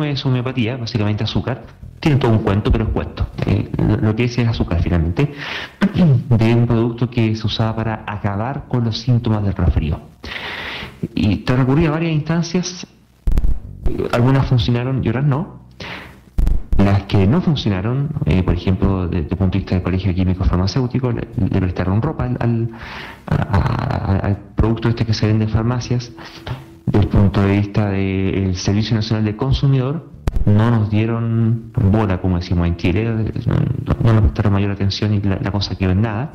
es 0.04 0.26
homeopatía, 0.26 0.76
básicamente 0.76 1.24
azúcar, 1.24 1.64
tiene 2.02 2.18
todo 2.18 2.32
un 2.32 2.40
cuento, 2.40 2.70
pero 2.70 2.84
es 2.84 2.90
cuento. 2.90 3.26
Eh, 3.46 3.72
lo 4.02 4.14
que 4.14 4.26
es 4.26 4.38
es 4.38 4.46
azúcar 4.46 4.82
finalmente, 4.82 5.34
de 6.30 6.54
un 6.54 6.68
producto 6.68 7.10
que 7.10 7.34
se 7.34 7.48
usaba 7.48 7.78
para 7.78 8.04
acabar 8.06 8.66
con 8.68 8.84
los 8.84 8.98
síntomas 8.98 9.42
del 9.44 9.54
resfrío. 9.54 10.02
Y 11.16 11.38
te 11.38 11.56
recurrí 11.56 11.86
a 11.86 11.92
varias 11.92 12.12
instancias 12.12 12.86
algunas 14.12 14.48
funcionaron 14.48 15.02
y 15.02 15.08
otras 15.08 15.24
no. 15.24 15.67
Las 16.88 17.04
que 17.04 17.28
no 17.28 17.42
funcionaron, 17.42 18.08
eh, 18.26 18.44
por 18.44 18.54
ejemplo, 18.54 19.10
desde 19.10 19.28
el 19.32 19.38
punto 19.38 19.58
de 19.58 19.58
vista 19.58 19.76
del 19.76 19.84
Colegio 19.84 20.16
Químico 20.16 20.46
Farmacéutico, 20.46 21.12
le, 21.12 21.26
prestaron 21.60 22.02
ropa 22.02 22.30
al, 22.40 22.70
producto 24.56 24.88
este 24.88 25.06
que 25.06 25.14
se 25.14 25.28
vende 25.28 25.44
en 25.44 25.50
farmacias. 25.50 26.14
Desde 26.86 27.00
el 27.00 27.08
punto 27.10 27.42
de 27.42 27.58
vista 27.58 27.90
del 27.90 28.56
Servicio 28.56 28.96
Nacional 28.96 29.26
de 29.26 29.36
Consumidor, 29.36 30.10
no 30.46 30.72
nos 30.72 30.90
dieron 30.90 31.74
bola, 31.74 32.22
como 32.22 32.38
decimos 32.38 32.66
en 32.66 32.78
Chile, 32.78 33.04
no, 33.04 34.14
nos 34.14 34.22
prestaron 34.22 34.54
mayor 34.54 34.72
atención 34.72 35.14
y 35.14 35.20
la, 35.20 35.52
cosa 35.52 35.76
quedó 35.76 35.92
en 35.92 36.02
nada. 36.04 36.32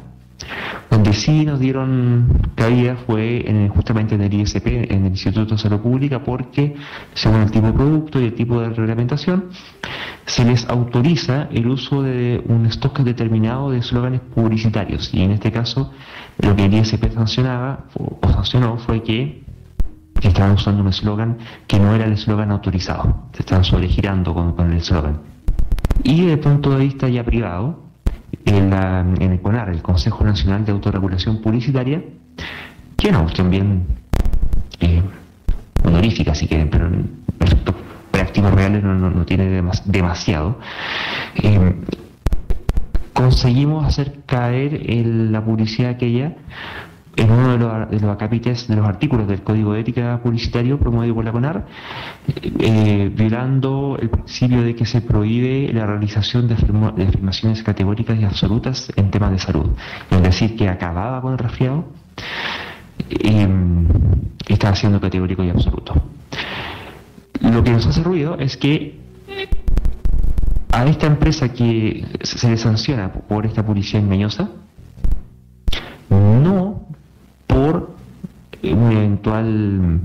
Donde 0.90 1.14
sí 1.14 1.46
nos 1.46 1.60
dieron 1.60 2.26
caída 2.56 2.96
fue 3.06 3.48
en, 3.48 3.68
justamente 3.68 4.16
en 4.16 4.20
el 4.20 4.34
ISP, 4.34 4.66
en 4.66 5.06
el 5.06 5.12
Instituto 5.12 5.54
de 5.54 5.58
Salud 5.58 5.80
Pública, 5.80 6.22
porque 6.22 6.74
según 7.14 7.40
el 7.40 7.50
tipo 7.50 7.68
de 7.68 7.72
producto 7.72 8.20
y 8.20 8.24
el 8.24 8.34
tipo 8.34 8.60
de 8.60 8.68
reglamentación, 8.68 9.44
se 10.32 10.46
les 10.46 10.66
autoriza 10.70 11.48
el 11.52 11.66
uso 11.66 12.02
de 12.02 12.42
un 12.48 12.64
stock 12.64 13.00
determinado 13.00 13.70
de 13.70 13.80
eslóganes 13.80 14.22
publicitarios. 14.34 15.12
Y 15.12 15.20
en 15.20 15.32
este 15.32 15.52
caso, 15.52 15.92
lo 16.38 16.56
que 16.56 16.64
el 16.64 16.72
ISP 16.72 17.12
sancionaba 17.12 17.84
o 17.92 18.18
sancionó 18.30 18.78
fue 18.78 19.02
que 19.02 19.44
estaban 20.22 20.52
usando 20.52 20.80
un 20.80 20.88
eslogan 20.88 21.36
que 21.66 21.78
no 21.78 21.94
era 21.94 22.06
el 22.06 22.12
eslogan 22.14 22.50
autorizado. 22.50 23.28
Se 23.34 23.40
estaban 23.40 23.62
sobregirando 23.62 24.32
con, 24.32 24.52
con 24.56 24.70
el 24.70 24.78
eslogan. 24.78 25.20
Y 26.02 26.22
desde 26.22 26.32
el 26.32 26.40
punto 26.40 26.70
de 26.70 26.78
vista 26.78 27.10
ya 27.10 27.24
privado, 27.24 27.82
en, 28.46 28.72
el 29.20 29.38
CONAR, 29.42 29.68
el 29.68 29.82
Consejo 29.82 30.24
Nacional 30.24 30.64
de 30.64 30.72
Autorregulación 30.72 31.42
Publicitaria, 31.42 32.02
que 32.96 33.12
cuestión 33.12 33.50
bien 33.50 33.84
eh, 34.80 35.02
honorífica, 35.84 36.34
si 36.34 36.48
quieren, 36.48 36.70
pero 36.70 36.86
en 36.86 37.20
prácticos 38.22 38.54
reales 38.54 38.84
no, 38.84 39.24
tiene 39.24 39.62
demasiado. 39.84 40.58
Eh, 41.34 41.74
conseguimos 43.12 43.84
hacer 43.84 44.20
caer 44.26 44.80
la 44.86 45.44
publicidad 45.44 45.90
aquella 45.90 46.36
en 47.16 47.30
uno 47.30 47.52
de 47.52 47.58
los, 47.58 47.90
de 47.90 48.00
los 48.00 48.68
de 48.68 48.76
los 48.76 48.86
artículos 48.86 49.26
del 49.26 49.42
Código 49.42 49.72
de 49.72 49.80
Ética 49.80 50.20
Publicitario 50.22 50.78
promovido 50.78 51.16
por 51.16 51.24
la 51.24 51.32
CONAR, 51.32 51.66
eh, 52.60 53.10
violando 53.12 53.98
el 54.00 54.08
principio 54.08 54.62
de 54.62 54.76
que 54.76 54.86
se 54.86 55.00
prohíbe 55.00 55.72
la 55.72 55.84
realización 55.84 56.46
de, 56.46 56.54
afirmaciones 56.54 57.62
categóricas 57.64 58.18
y 58.18 58.24
absolutas 58.24 58.90
en 58.94 59.10
temas 59.10 59.32
de 59.32 59.40
salud. 59.40 59.70
Es 60.10 60.22
decir, 60.22 60.56
que 60.56 60.68
acababa 60.68 61.20
con 61.20 61.32
el 61.32 61.38
resfriado 61.38 61.86
y, 63.10 63.46
estaba 64.46 64.76
siendo 64.76 65.00
categórico 65.00 65.42
y 65.42 65.50
absoluto. 65.50 66.11
Lo 67.40 67.64
que 67.64 67.70
nos 67.70 67.86
hace 67.86 68.02
ruido 68.02 68.36
es 68.38 68.56
que 68.56 69.00
a 70.72 70.86
esta 70.86 71.06
empresa 71.06 71.52
que 71.52 72.04
se 72.22 72.50
le 72.50 72.56
sanciona 72.56 73.12
por 73.12 73.46
esta 73.46 73.64
publicidad 73.64 74.02
engañosa, 74.02 74.50
no 76.08 76.86
por 77.46 77.94
un 78.62 78.92
eventual 78.92 80.00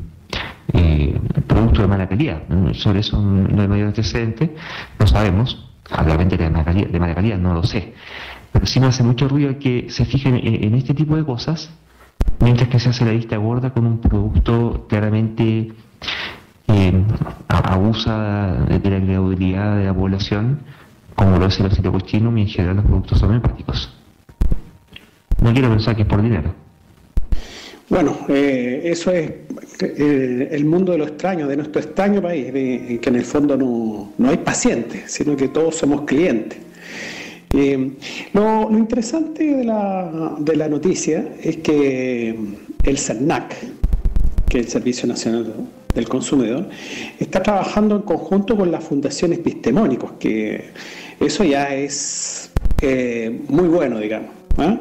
eh, 0.73 1.19
producto 1.47 1.81
de 1.81 1.87
mala 1.87 2.07
calidad. 2.07 2.43
Sobre 2.73 2.99
eso 2.99 3.21
no 3.21 3.61
hay 3.61 3.67
mayor 3.67 3.87
antecedente, 3.87 4.55
no 4.99 5.07
sabemos. 5.07 5.63
Obviamente 5.97 6.35
de 6.35 6.49
mala, 6.49 6.65
calidad, 6.65 6.87
de 6.89 6.99
mala 6.99 7.15
calidad, 7.15 7.37
no 7.37 7.53
lo 7.53 7.63
sé. 7.63 7.93
Pero 8.51 8.65
sí 8.65 8.79
me 8.79 8.87
hace 8.87 9.03
mucho 9.03 9.27
ruido 9.27 9.57
que 9.59 9.87
se 9.89 10.03
fijen 10.05 10.35
en, 10.35 10.73
este 10.73 10.93
tipo 10.93 11.15
de 11.15 11.23
cosas, 11.23 11.69
mientras 12.41 12.67
que 12.69 12.79
se 12.79 12.89
hace 12.89 13.05
la 13.05 13.11
vista 13.11 13.37
gorda 13.37 13.71
con 13.71 13.85
un 13.85 13.99
producto 13.99 14.85
claramente 14.89 15.71
eh, 16.67 17.03
abusa 17.47 18.65
de 18.67 18.73
la 18.73 18.81
credibilidad 18.81 19.77
de 19.77 19.85
la 19.85 19.93
población, 19.93 20.59
como 21.15 21.37
lo 21.37 21.45
es 21.47 21.59
el 21.59 21.67
ácido 21.67 21.91
cochino 21.91 22.35
y 22.37 22.41
en 22.41 22.47
general 22.47 22.75
los 22.77 22.85
productos 22.85 23.23
homeopáticos. 23.23 23.93
No 25.41 25.53
quiero 25.53 25.69
pensar 25.69 25.95
que 25.95 26.01
es 26.03 26.07
por 26.07 26.21
dinero. 26.21 26.53
Bueno, 27.89 28.17
eh, 28.27 28.81
eso 28.83 29.11
es 29.11 29.31
el 29.79 30.65
mundo 30.65 30.91
de 30.91 30.97
lo 30.97 31.05
extraño, 31.05 31.47
de 31.47 31.55
nuestro 31.55 31.79
extraño 31.79 32.21
país, 32.21 32.51
de, 32.51 32.99
que 33.01 33.09
en 33.09 33.15
el 33.15 33.23
fondo 33.23 33.55
no, 33.55 34.29
hay 34.29 34.37
pacientes, 34.37 35.11
sino 35.11 35.37
que 35.37 35.47
todos 35.47 35.75
somos 35.75 36.01
clientes. 36.01 36.59
Eh, 37.53 37.91
lo, 38.33 38.69
interesante 38.71 39.55
de 39.55 39.63
la, 39.63 40.35
de 40.37 40.55
la, 40.57 40.67
noticia 40.67 41.25
es 41.41 41.57
que 41.57 42.37
el 42.83 42.97
CERNAC, 42.97 43.55
que 44.49 44.59
es 44.59 44.65
el 44.65 44.71
Servicio 44.71 45.07
Nacional 45.07 45.53
del 45.97 46.07
Consumidor, 46.07 46.69
está 47.19 47.43
trabajando 47.43 47.95
en 47.95 48.01
conjunto 48.03 48.55
con 48.55 48.71
la 48.71 48.79
Fundación 48.79 49.33
Epistemónicos, 49.33 50.13
que 50.19 50.71
eso 51.19 51.43
ya 51.43 51.73
es 51.73 52.51
muy 53.47 53.67
bueno, 53.67 53.99
digamos. 53.99 54.29
¿ah? 54.57 54.77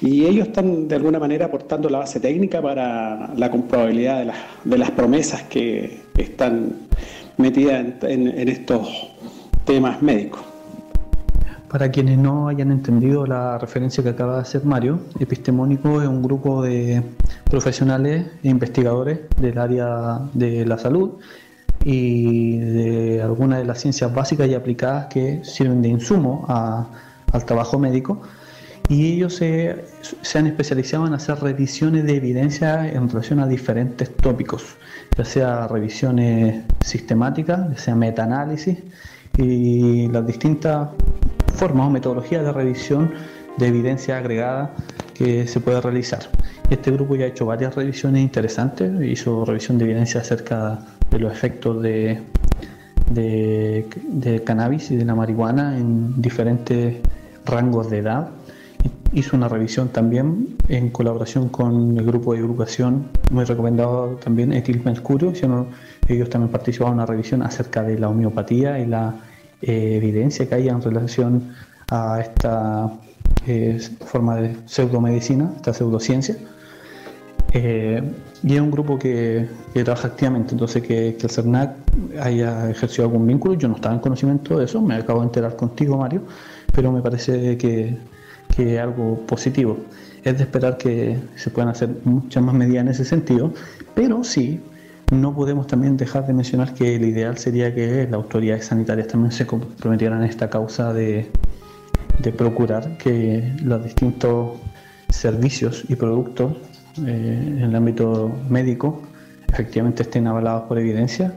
Y 0.00 0.24
ellos 0.24 0.48
están 0.48 0.88
de 0.88 0.96
alguna 0.96 1.18
manera 1.18 1.46
aportando 1.46 1.88
la 1.88 1.98
base 1.98 2.20
técnica 2.20 2.60
para 2.60 3.32
la 3.34 3.50
comprobabilidad 3.50 4.18
de 4.18 4.24
las, 4.26 4.36
de 4.64 4.78
las 4.78 4.90
promesas 4.90 5.42
que 5.44 6.00
están 6.16 6.86
metidas 7.36 7.84
en, 8.02 8.48
estos 8.48 8.88
temas 9.64 10.02
médicos. 10.02 10.40
Para 11.76 11.90
quienes 11.90 12.16
no 12.16 12.48
hayan 12.48 12.72
entendido 12.72 13.26
la 13.26 13.58
referencia 13.58 14.02
que 14.02 14.08
acaba 14.08 14.36
de 14.36 14.40
hacer 14.40 14.64
Mario, 14.64 14.98
Epistemónico 15.20 16.00
es 16.00 16.08
un 16.08 16.22
grupo 16.22 16.62
de 16.62 17.02
profesionales 17.50 18.24
e 18.42 18.48
investigadores 18.48 19.18
del 19.38 19.58
área 19.58 20.20
de 20.32 20.64
la 20.64 20.78
salud 20.78 21.18
y 21.84 22.56
de 22.56 23.20
algunas 23.20 23.58
de 23.58 23.66
las 23.66 23.78
ciencias 23.78 24.10
básicas 24.14 24.48
y 24.48 24.54
aplicadas 24.54 25.08
que 25.12 25.44
sirven 25.44 25.82
de 25.82 25.90
insumo 25.90 26.46
al 26.48 27.44
trabajo 27.44 27.78
médico. 27.78 28.22
Y 28.88 29.12
ellos 29.12 29.34
se, 29.34 29.84
han 30.34 30.46
especializado 30.46 31.06
en 31.06 31.12
hacer 31.12 31.38
revisiones 31.40 32.04
de 32.04 32.16
evidencia 32.16 32.90
en 32.90 33.06
relación 33.10 33.38
a 33.40 33.46
diferentes 33.46 34.16
tópicos, 34.16 34.78
ya 35.14 35.26
sea 35.26 35.68
revisiones 35.68 36.64
sistemáticas, 36.80 37.68
ya 37.68 37.76
sea 37.76 37.94
metaanálisis 37.94 38.78
y 39.36 40.08
las 40.08 40.26
distintas 40.26 40.88
formas 41.56 41.86
o 41.86 41.90
metodologías 41.90 42.44
de 42.44 42.52
revisión 42.52 43.12
de 43.56 43.66
evidencia 43.66 44.18
agregada 44.18 44.72
que 45.14 45.46
se 45.46 45.60
puede 45.60 45.80
realizar. 45.80 46.20
Este 46.70 46.90
grupo 46.90 47.16
ya 47.16 47.24
ha 47.24 47.28
hecho 47.28 47.46
varias 47.46 47.74
revisiones 47.74 48.22
interesantes, 48.22 48.92
hizo 49.02 49.44
revisión 49.44 49.78
de 49.78 49.84
evidencia 49.86 50.20
acerca 50.20 50.78
de 51.10 51.18
los 51.18 51.32
efectos 51.32 51.82
de, 51.82 52.20
de, 53.10 53.86
de 54.08 54.44
cannabis 54.44 54.90
y 54.90 54.96
de 54.96 55.04
la 55.04 55.14
marihuana 55.14 55.78
en 55.78 56.20
diferentes 56.20 56.96
rangos 57.44 57.90
de 57.90 57.98
edad 57.98 58.28
hizo 59.12 59.36
una 59.36 59.48
revisión 59.48 59.88
también 59.88 60.56
en 60.68 60.90
colaboración 60.90 61.48
con 61.48 61.96
el 61.96 62.04
grupo 62.04 62.34
de 62.34 62.40
educación, 62.40 63.08
muy 63.30 63.44
recomendado 63.44 64.16
también, 64.16 64.52
Etil 64.52 64.82
Mercurio. 64.84 65.32
Ellos 66.08 66.30
también 66.30 66.50
participaron 66.50 66.92
en 66.92 66.98
una 66.98 67.06
revisión 67.06 67.42
acerca 67.42 67.82
de 67.82 67.98
la 67.98 68.08
homeopatía 68.08 68.78
y 68.78 68.86
la 68.86 69.14
eh, 69.62 69.96
evidencia 69.96 70.48
que 70.48 70.54
hay 70.54 70.68
en 70.68 70.80
relación 70.82 71.54
a 71.90 72.20
esta 72.20 72.90
eh, 73.46 73.78
forma 74.04 74.36
de 74.36 74.56
pseudomedicina, 74.66 75.52
esta 75.56 75.72
pseudociencia. 75.72 76.36
Eh, 77.52 78.02
y 78.42 78.54
es 78.54 78.60
un 78.60 78.70
grupo 78.70 78.98
que, 78.98 79.48
trabaja 79.72 80.08
activamente, 80.08 80.52
entonces 80.52 80.82
que, 80.82 81.16
que, 81.18 81.26
el 81.26 81.30
CERNAC 81.30 81.76
haya 82.20 82.70
ejercido 82.70 83.04
algún 83.04 83.26
vínculo, 83.26 83.54
yo 83.54 83.68
no 83.68 83.76
estaba 83.76 83.94
en 83.94 84.00
conocimiento 84.00 84.58
de 84.58 84.66
eso, 84.66 84.82
me 84.82 84.96
acabo 84.96 85.20
de 85.20 85.26
enterar 85.26 85.56
contigo, 85.56 85.96
Mario, 85.96 86.22
pero 86.74 86.92
me 86.92 87.00
parece 87.00 87.56
que 87.56 87.96
que 88.56 88.80
algo 88.80 89.20
positivo. 89.26 89.78
Es 90.24 90.38
de 90.38 90.44
esperar 90.44 90.76
que 90.78 91.18
se 91.36 91.50
puedan 91.50 91.68
hacer 91.68 91.90
muchas 92.04 92.42
más 92.42 92.54
medidas 92.54 92.82
en 92.82 92.88
ese 92.88 93.04
sentido, 93.04 93.52
pero 93.94 94.24
sí, 94.24 94.60
no 95.12 95.34
podemos 95.34 95.66
también 95.66 95.96
dejar 95.96 96.26
de 96.26 96.32
mencionar 96.32 96.74
que 96.74 96.96
el 96.96 97.04
ideal 97.04 97.38
sería 97.38 97.74
que 97.74 98.04
las 98.04 98.12
autoridades 98.12 98.66
sanitarias 98.66 99.08
también 99.08 99.32
se 99.32 99.46
comprometieran 99.46 100.22
en 100.22 100.28
esta 100.28 100.50
causa 100.50 100.92
de, 100.92 101.30
de 102.18 102.32
procurar 102.32 102.98
que 102.98 103.52
los 103.62 103.84
distintos 103.84 104.58
servicios 105.10 105.84
y 105.88 105.94
productos 105.94 106.52
eh, 107.06 107.44
en 107.46 107.62
el 107.62 107.76
ámbito 107.76 108.32
médico 108.48 109.02
efectivamente 109.48 110.02
estén 110.02 110.26
avalados 110.26 110.64
por 110.64 110.78
evidencia 110.78 111.32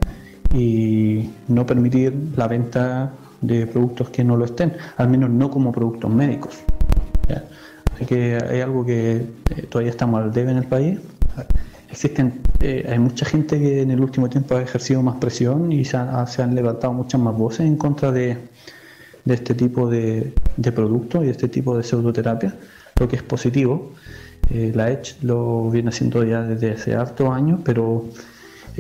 y 0.54 1.30
no 1.48 1.66
permitir 1.66 2.14
la 2.36 2.48
venta 2.48 3.12
de 3.42 3.68
productos 3.68 4.10
que 4.10 4.24
no 4.24 4.36
lo 4.36 4.46
estén, 4.46 4.74
al 4.98 5.10
menos 5.10 5.30
no 5.30 5.50
como 5.52 5.72
productos 5.72 6.12
médicos. 6.12 6.60
Así 7.94 8.06
que 8.06 8.38
hay 8.50 8.62
algo 8.62 8.86
que 8.86 9.18
eh, 9.18 9.68
todavía 9.70 9.92
estamos 9.92 10.22
al 10.22 10.32
debe 10.32 10.52
en 10.52 10.58
el 10.58 10.66
país. 10.66 11.00
Existen, 11.92 12.42
eh, 12.60 12.86
hay 12.88 13.00
mucha 13.00 13.26
gente 13.26 13.58
que 13.58 13.82
en 13.82 13.90
el 13.90 14.00
último 14.00 14.30
tiempo 14.30 14.56
ha 14.56 14.62
ejercido 14.62 15.02
más 15.02 15.16
presión 15.16 15.72
y 15.72 15.86
se, 15.86 15.98
han 15.98 16.54
levantado 16.54 16.94
muchas 16.94 17.20
más 17.20 17.36
voces 17.36 17.62
en 17.62 17.78
contra 17.78 18.12
de, 18.12 18.38
este 19.26 19.56
tipo 19.56 19.90
de, 19.90 20.32
productos 20.76 21.24
y 21.24 21.26
de 21.26 21.32
este 21.32 21.48
tipo 21.48 21.76
de 21.76 21.84
pseudoterapia, 21.84 22.56
lo 23.00 23.08
que 23.08 23.16
es 23.16 23.24
positivo. 23.24 23.94
Eh, 24.52 24.72
la 24.76 24.92
EDGE 24.92 25.16
lo 25.24 25.70
viene 25.72 25.90
haciendo 25.90 26.24
ya 26.24 26.44
desde 26.44 26.72
hace 26.72 26.96
hartos 26.96 27.30
años, 27.30 27.60
pero 27.64 28.06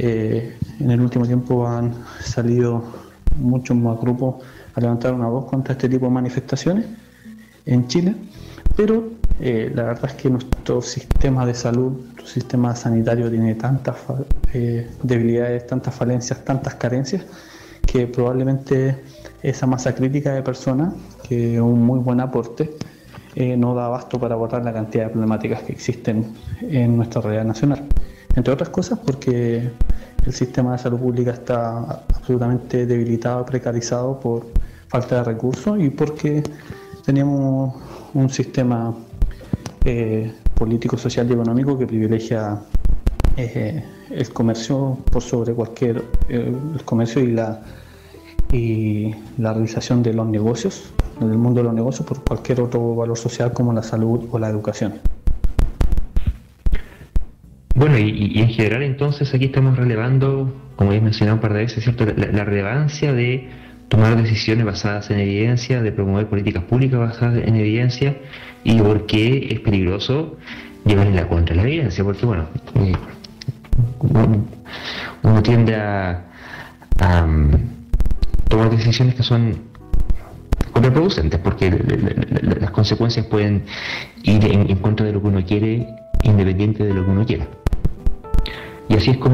Eh, 0.01 0.55
en 0.79 0.91
el 0.91 1.01
último 1.01 1.25
tiempo 1.25 1.67
han 1.67 1.91
salido 2.23 2.81
muchos 3.37 3.75
más 3.75 3.99
grupos 3.99 4.35
a 4.75 4.79
levantar 4.79 5.13
una 5.13 5.27
voz 5.27 5.49
contra 5.49 5.73
este 5.73 5.89
tipo 5.89 6.05
de 6.05 6.11
manifestaciones 6.11 6.85
en 7.65 7.85
Chile, 7.89 8.15
pero 8.77 9.09
la 9.39 9.83
verdad 9.83 10.05
es 10.05 10.13
que 10.13 10.29
nuestro 10.29 10.81
sistema 10.81 11.45
de 11.45 11.53
salud, 11.53 11.91
sistema 12.29 12.75
sanitario 12.75 13.29
tiene 13.29 13.55
tantas 13.55 13.97
eh, 14.53 14.89
debilidades, 15.03 15.67
tantas 15.67 15.93
falencias, 15.93 16.43
tantas 16.45 16.75
carencias, 16.75 17.25
que 17.85 18.07
probablemente 18.07 18.97
esa 19.41 19.65
masa 19.65 19.93
crítica 19.95 20.33
de 20.33 20.43
personas, 20.43 20.93
que 21.27 21.55
es 21.55 21.61
un 21.61 21.83
muy 21.83 21.99
buen 21.99 22.19
aporte, 22.19 22.71
eh, 23.35 23.55
no 23.57 23.73
da 23.75 23.85
abasto 23.85 24.19
para 24.19 24.35
abordar 24.35 24.63
la 24.63 24.73
cantidad 24.73 25.05
de 25.05 25.09
problemáticas 25.09 25.63
que 25.63 25.71
existen 25.71 26.33
en 26.61 26.97
nuestra 26.97 27.21
realidad 27.21 27.45
nacional. 27.45 27.87
Entre 28.35 28.53
otras 28.53 28.69
cosas 28.69 28.99
porque 28.99 29.69
el 30.25 30.33
sistema 30.33 30.73
de 30.73 30.77
salud 30.79 30.99
pública 30.99 31.31
está 31.31 32.03
absolutamente 32.13 32.85
debilitado, 32.85 33.45
precarizado 33.45 34.19
por 34.19 34.47
falta 34.87 35.17
de 35.17 35.23
recursos 35.23 35.79
y 35.79 35.89
porque 35.89 36.43
tenemos 37.05 37.75
un 38.13 38.29
sistema 38.29 38.93
eh, 39.85 40.31
político, 40.59 40.97
social 40.97 41.27
y 41.29 41.33
económico 41.33 41.79
que 41.79 41.87
privilegia 41.87 42.59
eh, 43.37 43.83
el 44.11 44.29
comercio 44.29 44.97
por 45.11 45.23
sobre 45.23 45.53
cualquier 45.53 46.03
eh, 46.27 46.53
el 46.75 46.83
comercio 46.83 47.23
y 47.23 47.31
la 47.31 47.61
y 48.51 49.13
la 49.37 49.53
realización 49.53 50.01
de 50.01 50.13
los 50.13 50.27
negocios 50.27 50.91
en 51.21 51.31
el 51.31 51.37
mundo 51.37 51.59
de 51.61 51.65
los 51.65 51.73
negocios 51.73 52.05
por 52.07 52.23
cualquier 52.23 52.61
otro 52.61 52.95
valor 52.95 53.17
social 53.17 53.53
como 53.53 53.73
la 53.73 53.83
salud 53.83 54.27
o 54.31 54.39
la 54.39 54.49
educación. 54.49 54.93
Bueno, 57.75 57.97
y, 57.97 58.39
en 58.39 58.49
general 58.49 58.83
entonces 58.83 59.33
aquí 59.33 59.45
estamos 59.45 59.77
relevando, 59.77 60.53
como 60.75 60.91
he 60.91 60.99
mencionado 60.99 61.35
un 61.35 61.41
par 61.41 61.53
de 61.53 61.59
veces, 61.59 61.83
¿cierto? 61.83 62.05
La, 62.05 62.43
relevancia 62.43 63.13
de 63.13 63.47
tomar 63.87 64.17
decisiones 64.21 64.65
basadas 64.65 65.09
en 65.11 65.19
evidencia, 65.19 65.81
de 65.81 65.91
promover 65.91 66.27
políticas 66.27 66.63
públicas 66.63 66.99
basadas 66.99 67.37
en 67.37 67.55
evidencia 67.55 68.17
y 68.63 68.79
por 68.81 69.05
qué 69.05 69.47
es 69.51 69.59
peligroso 69.59 70.37
llevar 70.85 71.07
en 71.07 71.15
la 71.15 71.27
contra 71.27 71.55
la 71.55 71.63
evidencia, 71.63 72.03
porque 72.03 72.25
bueno, 72.25 72.47
eh, 72.75 72.93
uno, 75.21 75.43
tiende 75.43 75.75
a, 75.75 76.25
mm, 77.25 77.53
tomar 78.49 78.69
decisiones 78.69 79.15
que 79.15 79.23
son 79.23 79.55
contraproducentes, 80.71 81.39
porque 81.39 81.71
las 82.59 82.71
consecuencias 82.71 83.25
pueden 83.25 83.63
ir 84.23 84.45
en, 84.45 84.69
en 84.69 84.77
contra 84.77 85.05
de 85.05 85.13
lo 85.13 85.21
que 85.21 85.27
uno 85.27 85.45
quiere, 85.45 85.87
independiente 86.23 86.83
de 86.83 86.93
lo 86.93 87.05
que 87.05 87.11
uno 87.11 87.25
quiera. 87.25 87.47
Y 88.89 88.95
así 88.95 89.11
es 89.11 89.17
como 89.17 89.27